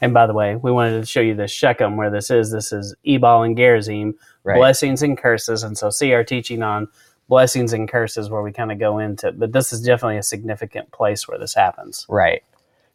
And 0.02 0.12
by 0.12 0.26
the 0.26 0.34
way, 0.34 0.56
we 0.56 0.72
wanted 0.72 1.00
to 1.00 1.06
show 1.06 1.20
you 1.22 1.34
the 1.34 1.48
Shechem 1.48 1.96
where 1.96 2.10
this 2.10 2.30
is. 2.30 2.50
This 2.52 2.72
is 2.72 2.94
Ebal 3.04 3.44
and 3.44 3.56
Gerizim, 3.56 4.16
Right. 4.44 4.56
blessings 4.56 5.02
and 5.02 5.16
curses. 5.16 5.62
And 5.62 5.78
so 5.78 5.90
see 5.90 6.12
our 6.12 6.24
teaching 6.24 6.62
on 6.62 6.88
blessings 7.28 7.72
and 7.72 7.88
curses 7.88 8.28
where 8.28 8.42
we 8.42 8.52
kind 8.52 8.72
of 8.72 8.78
go 8.80 8.98
into 8.98 9.32
but 9.32 9.52
this 9.52 9.72
is 9.72 9.80
definitely 9.80 10.18
a 10.18 10.22
significant 10.22 10.90
place 10.92 11.26
where 11.28 11.38
this 11.38 11.54
happens. 11.54 12.04
Right. 12.10 12.42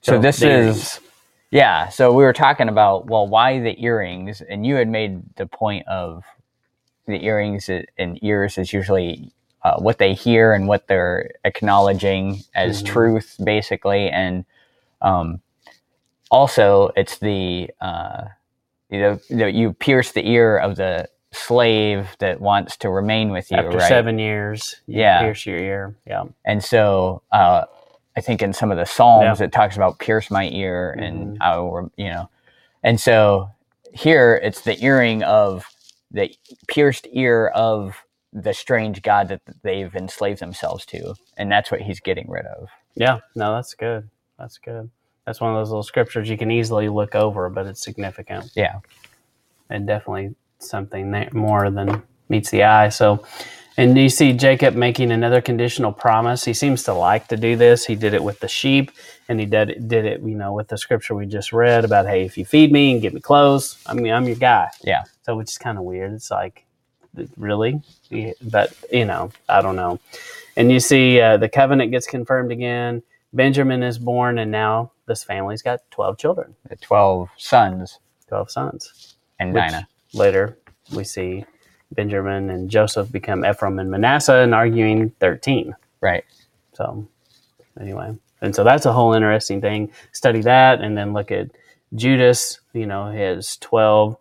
So, 0.01 0.19
this 0.19 0.43
is 0.43 0.99
yeah, 1.49 1.89
so 1.89 2.13
we 2.13 2.23
were 2.23 2.33
talking 2.33 2.69
about 2.69 3.07
well 3.07 3.25
why 3.27 3.59
the 3.59 3.81
earrings 3.83 4.41
and 4.41 4.65
you 4.65 4.75
had 4.75 4.89
made 4.89 5.23
the 5.37 5.47
point 5.47 5.87
of 5.87 6.23
the 7.07 7.23
earrings 7.25 7.69
and 7.69 8.21
ears 8.23 8.57
is 8.57 8.73
usually 8.73 9.31
uh, 9.63 9.77
what 9.79 9.97
they 9.97 10.13
hear 10.13 10.53
and 10.53 10.67
what 10.67 10.87
they're 10.87 11.31
acknowledging 11.45 12.41
as 12.53 12.83
Mhm. 12.83 12.87
truth 12.87 13.37
basically 13.43 14.09
and 14.09 14.45
um, 15.01 15.41
also 16.31 16.91
it's 16.95 17.17
the 17.19 17.69
uh, 17.81 18.25
you 18.89 19.19
know 19.29 19.45
you 19.47 19.73
pierce 19.73 20.11
the 20.11 20.27
ear 20.27 20.57
of 20.57 20.75
the 20.75 21.07
slave 21.31 22.07
that 22.19 22.39
wants 22.41 22.77
to 22.77 22.89
remain 22.89 23.31
with 23.31 23.51
you 23.51 23.57
after 23.57 23.77
right 23.77 23.87
seven 23.87 24.17
years, 24.17 24.77
you 24.87 25.01
Yeah. 25.01 25.19
pierce 25.21 25.45
your 25.45 25.57
ear. 25.57 25.95
Yeah. 26.05 26.23
and 26.45 26.63
so 26.63 27.21
uh, 27.31 27.65
I 28.15 28.21
think 28.21 28.41
in 28.41 28.53
some 28.53 28.71
of 28.71 28.77
the 28.77 28.85
Psalms 28.85 29.41
it 29.41 29.51
talks 29.51 29.75
about 29.75 29.99
pierce 29.99 30.31
my 30.31 30.47
ear 30.49 30.91
and 30.97 31.37
Mhm. 31.37 31.41
I 31.41 31.57
will, 31.57 31.91
you 31.97 32.09
know, 32.09 32.29
and 32.83 32.99
so 32.99 33.49
here 33.93 34.39
it's 34.41 34.61
the 34.61 34.81
earring 34.83 35.21
of 35.23 35.65
the 36.11 36.33
pierced 36.67 37.07
ear 37.11 37.47
of 37.49 37.97
the 38.33 38.53
strange 38.53 39.01
god 39.01 39.27
that 39.27 39.41
they've 39.63 39.93
enslaved 39.95 40.39
themselves 40.39 40.85
to, 40.85 41.15
and 41.37 41.51
that's 41.51 41.71
what 41.71 41.81
he's 41.81 41.99
getting 41.99 42.29
rid 42.29 42.45
of. 42.45 42.69
Yeah. 42.95 43.19
No, 43.35 43.53
that's 43.53 43.73
good. 43.73 44.09
That's 44.39 44.57
good. 44.57 44.89
That's 45.27 45.41
one 45.41 45.51
of 45.53 45.57
those 45.59 45.71
little 45.71 45.83
scriptures 45.83 46.29
you 46.29 46.39
can 46.39 46.51
easily 46.51 46.89
look 46.89 47.15
over, 47.15 47.49
but 47.51 47.67
it's 47.67 47.83
significant. 47.83 48.51
Yeah. 48.55 48.79
and 49.69 49.87
definitely 49.87 50.35
something 50.59 51.11
that 51.11 51.33
more 51.35 51.71
than 51.71 52.03
meets 52.29 52.51
the 52.51 52.63
eye. 52.63 52.89
So, 52.89 53.25
And 53.77 53.97
you 53.97 54.09
see 54.09 54.33
Jacob 54.33 54.75
making 54.75 55.11
another 55.11 55.41
conditional 55.41 55.93
promise. 55.93 56.45
He 56.45 56.53
seems 56.53 56.83
to 56.85 56.93
like 56.93 57.27
to 57.29 57.37
do 57.37 57.55
this. 57.57 57.85
He 57.85 57.95
did 57.95 58.13
it 58.15 58.23
with 58.23 58.39
the 58.41 58.47
sheep, 58.49 58.91
and 59.29 59.39
he 59.39 59.45
did 59.47 59.87
did 59.89 60.05
it, 60.05 60.21
you 60.21 60.35
know, 60.35 60.53
with 60.53 60.69
the 60.69 60.77
scripture 60.79 61.15
we 61.15 61.27
just 61.27 61.53
read 61.53 61.85
about, 61.85 62.07
hey, 62.07 62.25
if 62.25 62.37
you 62.37 62.45
feed 62.45 62.71
me 62.71 62.93
and 62.93 63.01
give 63.03 63.13
me 63.13 63.21
clothes, 63.21 63.77
I 63.87 63.93
mean, 63.95 64.13
I'm 64.13 64.25
your 64.27 64.37
guy. 64.37 64.69
Yeah. 64.83 65.03
So 65.23 65.37
which 65.37 65.51
is 65.51 65.59
kind 65.59 65.77
of 65.77 65.83
weird. 65.85 66.13
It's 66.13 66.31
like, 66.31 66.65
really, 67.37 67.81
but 68.41 68.73
you 68.91 69.05
know, 69.05 69.31
I 69.49 69.61
don't 69.61 69.77
know. 69.77 69.99
And 70.57 70.71
you 70.71 70.79
see 70.79 71.21
uh, 71.21 71.37
the 71.37 71.49
covenant 71.49 71.91
gets 71.91 72.07
confirmed 72.07 72.51
again. 72.51 73.03
Benjamin 73.33 73.83
is 73.83 73.97
born, 73.99 74.37
and 74.39 74.51
now 74.51 74.91
this 75.05 75.23
family's 75.23 75.61
got 75.61 75.79
twelve 75.91 76.17
children, 76.17 76.55
12 76.81 77.29
sons 77.37 77.99
twelve 78.27 78.49
sons. 78.51 79.15
and 79.39 79.53
Dinah. 79.53 79.87
later 80.13 80.57
we 80.95 81.03
see 81.03 81.45
Benjamin 81.93 82.49
and 82.49 82.69
Joseph 82.69 83.11
become 83.11 83.45
Ephraim 83.45 83.79
and 83.79 83.89
Manasseh 83.91 84.39
and 84.39 84.53
arguing 84.55 85.09
13. 85.19 85.73
Right. 86.01 86.23
So, 86.73 87.07
anyway, 87.79 88.15
and 88.41 88.53
so 88.55 88.63
that's 88.63 88.85
a 88.85 88.91
whole 88.93 89.13
interesting 89.13 89.61
thing. 89.61 89.91
Study 90.11 90.41
that 90.41 90.81
and 90.81 90.97
then 90.97 91.13
look 91.13 91.31
at 91.31 91.49
Judas, 91.95 92.59
you 92.73 92.85
know, 92.85 93.07
his 93.11 93.55
12 93.57 94.17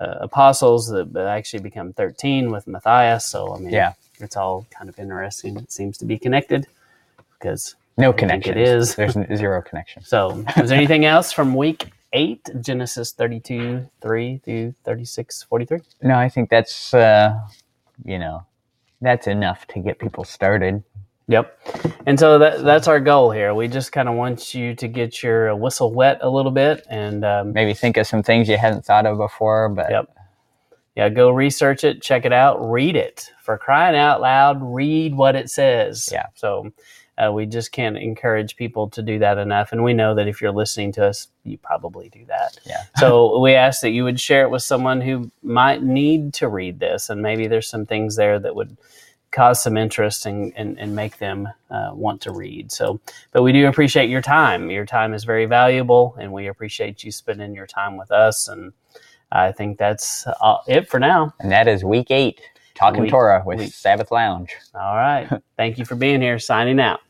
uh, 0.00 0.14
apostles 0.20 0.88
that 0.88 1.12
that 1.12 1.26
actually 1.28 1.62
become 1.62 1.92
13 1.92 2.50
with 2.50 2.66
Matthias. 2.66 3.24
So, 3.26 3.54
I 3.54 3.58
mean, 3.58 3.70
Yeah. 3.72 3.92
it's 4.18 4.36
all 4.36 4.66
kind 4.70 4.88
of 4.88 4.98
interesting. 4.98 5.56
It 5.56 5.70
seems 5.70 5.96
to 5.98 6.04
be 6.04 6.18
connected 6.18 6.66
because 7.38 7.76
No 7.96 8.12
connection. 8.12 8.58
it 8.58 8.68
is. 8.68 8.94
There's 8.96 9.16
zero 9.36 9.62
connection. 9.62 10.02
so, 10.04 10.44
is 10.56 10.70
there 10.70 10.78
anything 10.78 11.04
else 11.04 11.32
from 11.32 11.54
week 11.54 11.92
eight, 12.12 12.48
Genesis 12.60 13.12
32, 13.12 13.88
3 14.00 14.38
through 14.44 14.74
36, 14.84 15.42
43? 15.44 15.78
No, 16.02 16.16
I 16.16 16.28
think 16.28 16.50
that's, 16.50 16.92
uh, 16.94 17.38
you 18.04 18.18
know, 18.18 18.44
that's 19.00 19.26
enough 19.26 19.66
to 19.68 19.80
get 19.80 19.98
people 19.98 20.24
started. 20.24 20.82
Yep. 21.28 21.58
And 22.06 22.18
so 22.18 22.38
that, 22.38 22.62
that's 22.64 22.86
our 22.88 23.00
goal 23.00 23.30
here. 23.30 23.54
We 23.54 23.66
just 23.68 23.92
kind 23.92 24.08
of 24.08 24.14
want 24.14 24.54
you 24.54 24.74
to 24.74 24.88
get 24.88 25.22
your 25.22 25.54
whistle 25.56 25.92
wet 25.92 26.18
a 26.20 26.28
little 26.28 26.50
bit 26.52 26.86
and, 26.90 27.24
um, 27.24 27.52
Maybe 27.52 27.74
think 27.74 27.96
of 27.96 28.06
some 28.06 28.22
things 28.22 28.48
you 28.48 28.58
hadn't 28.58 28.84
thought 28.84 29.06
of 29.06 29.16
before, 29.18 29.68
but 29.70 29.90
Yep. 29.90 30.16
yeah, 30.96 31.08
go 31.08 31.30
research 31.30 31.82
it, 31.82 32.02
check 32.02 32.24
it 32.26 32.32
out, 32.32 32.58
read 32.70 32.94
it. 32.96 33.30
For 33.42 33.56
crying 33.56 33.96
out 33.96 34.20
loud, 34.20 34.58
read 34.62 35.14
what 35.16 35.34
it 35.34 35.48
says. 35.50 36.08
Yeah. 36.12 36.26
So 36.34 36.70
uh, 37.16 37.30
we 37.32 37.46
just 37.46 37.72
can't 37.72 37.96
encourage 37.96 38.56
people 38.56 38.90
to 38.90 39.02
do 39.02 39.18
that 39.20 39.38
enough. 39.38 39.72
And 39.72 39.84
we 39.84 39.92
know 39.92 40.14
that 40.14 40.26
if 40.26 40.40
you're 40.40 40.52
listening 40.52 40.92
to 40.92 41.06
us, 41.06 41.28
you 41.44 41.58
probably 41.58 42.08
do 42.08 42.24
that. 42.26 42.58
Yeah. 42.64 42.82
so 42.96 43.38
we 43.38 43.54
ask 43.54 43.80
that 43.82 43.90
you 43.90 44.04
would 44.04 44.20
share 44.20 44.42
it 44.42 44.50
with 44.50 44.62
someone 44.62 45.00
who 45.00 45.30
might 45.42 45.82
need 45.82 46.34
to 46.34 46.48
read 46.48 46.80
this. 46.80 47.10
And 47.10 47.22
maybe 47.22 47.46
there's 47.46 47.68
some 47.68 47.86
things 47.86 48.16
there 48.16 48.38
that 48.40 48.54
would 48.54 48.76
cause 49.34 49.62
some 49.62 49.76
interest 49.76 50.26
and, 50.26 50.52
and, 50.56 50.78
and 50.78 50.94
make 50.94 51.18
them 51.18 51.48
uh, 51.70 51.90
want 51.92 52.20
to 52.22 52.32
read. 52.32 52.70
So, 52.70 53.00
but 53.32 53.42
we 53.42 53.52
do 53.52 53.66
appreciate 53.66 54.08
your 54.08 54.22
time. 54.22 54.70
Your 54.70 54.86
time 54.86 55.12
is 55.12 55.24
very 55.24 55.44
valuable, 55.44 56.16
and 56.20 56.32
we 56.32 56.46
appreciate 56.46 57.02
you 57.02 57.10
spending 57.10 57.52
your 57.52 57.66
time 57.66 57.96
with 57.96 58.12
us. 58.12 58.46
And 58.46 58.72
I 59.32 59.50
think 59.50 59.76
that's 59.76 60.24
uh, 60.40 60.58
it 60.68 60.88
for 60.88 61.00
now. 61.00 61.34
and 61.40 61.50
that 61.50 61.66
is 61.66 61.82
week 61.82 62.12
eight, 62.12 62.40
Talking 62.74 63.02
Week- 63.02 63.10
Torah 63.10 63.42
with 63.46 63.58
week- 63.60 63.72
Sabbath 63.72 64.10
Lounge. 64.10 64.52
All 64.74 64.96
right. 64.96 65.28
Thank 65.56 65.78
you 65.78 65.84
for 65.84 65.94
being 65.94 66.20
here. 66.20 66.38
Signing 66.38 66.80
out. 66.80 67.00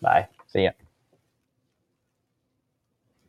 Bye. 0.00 0.28
See 0.46 0.64
ya. 0.64 0.70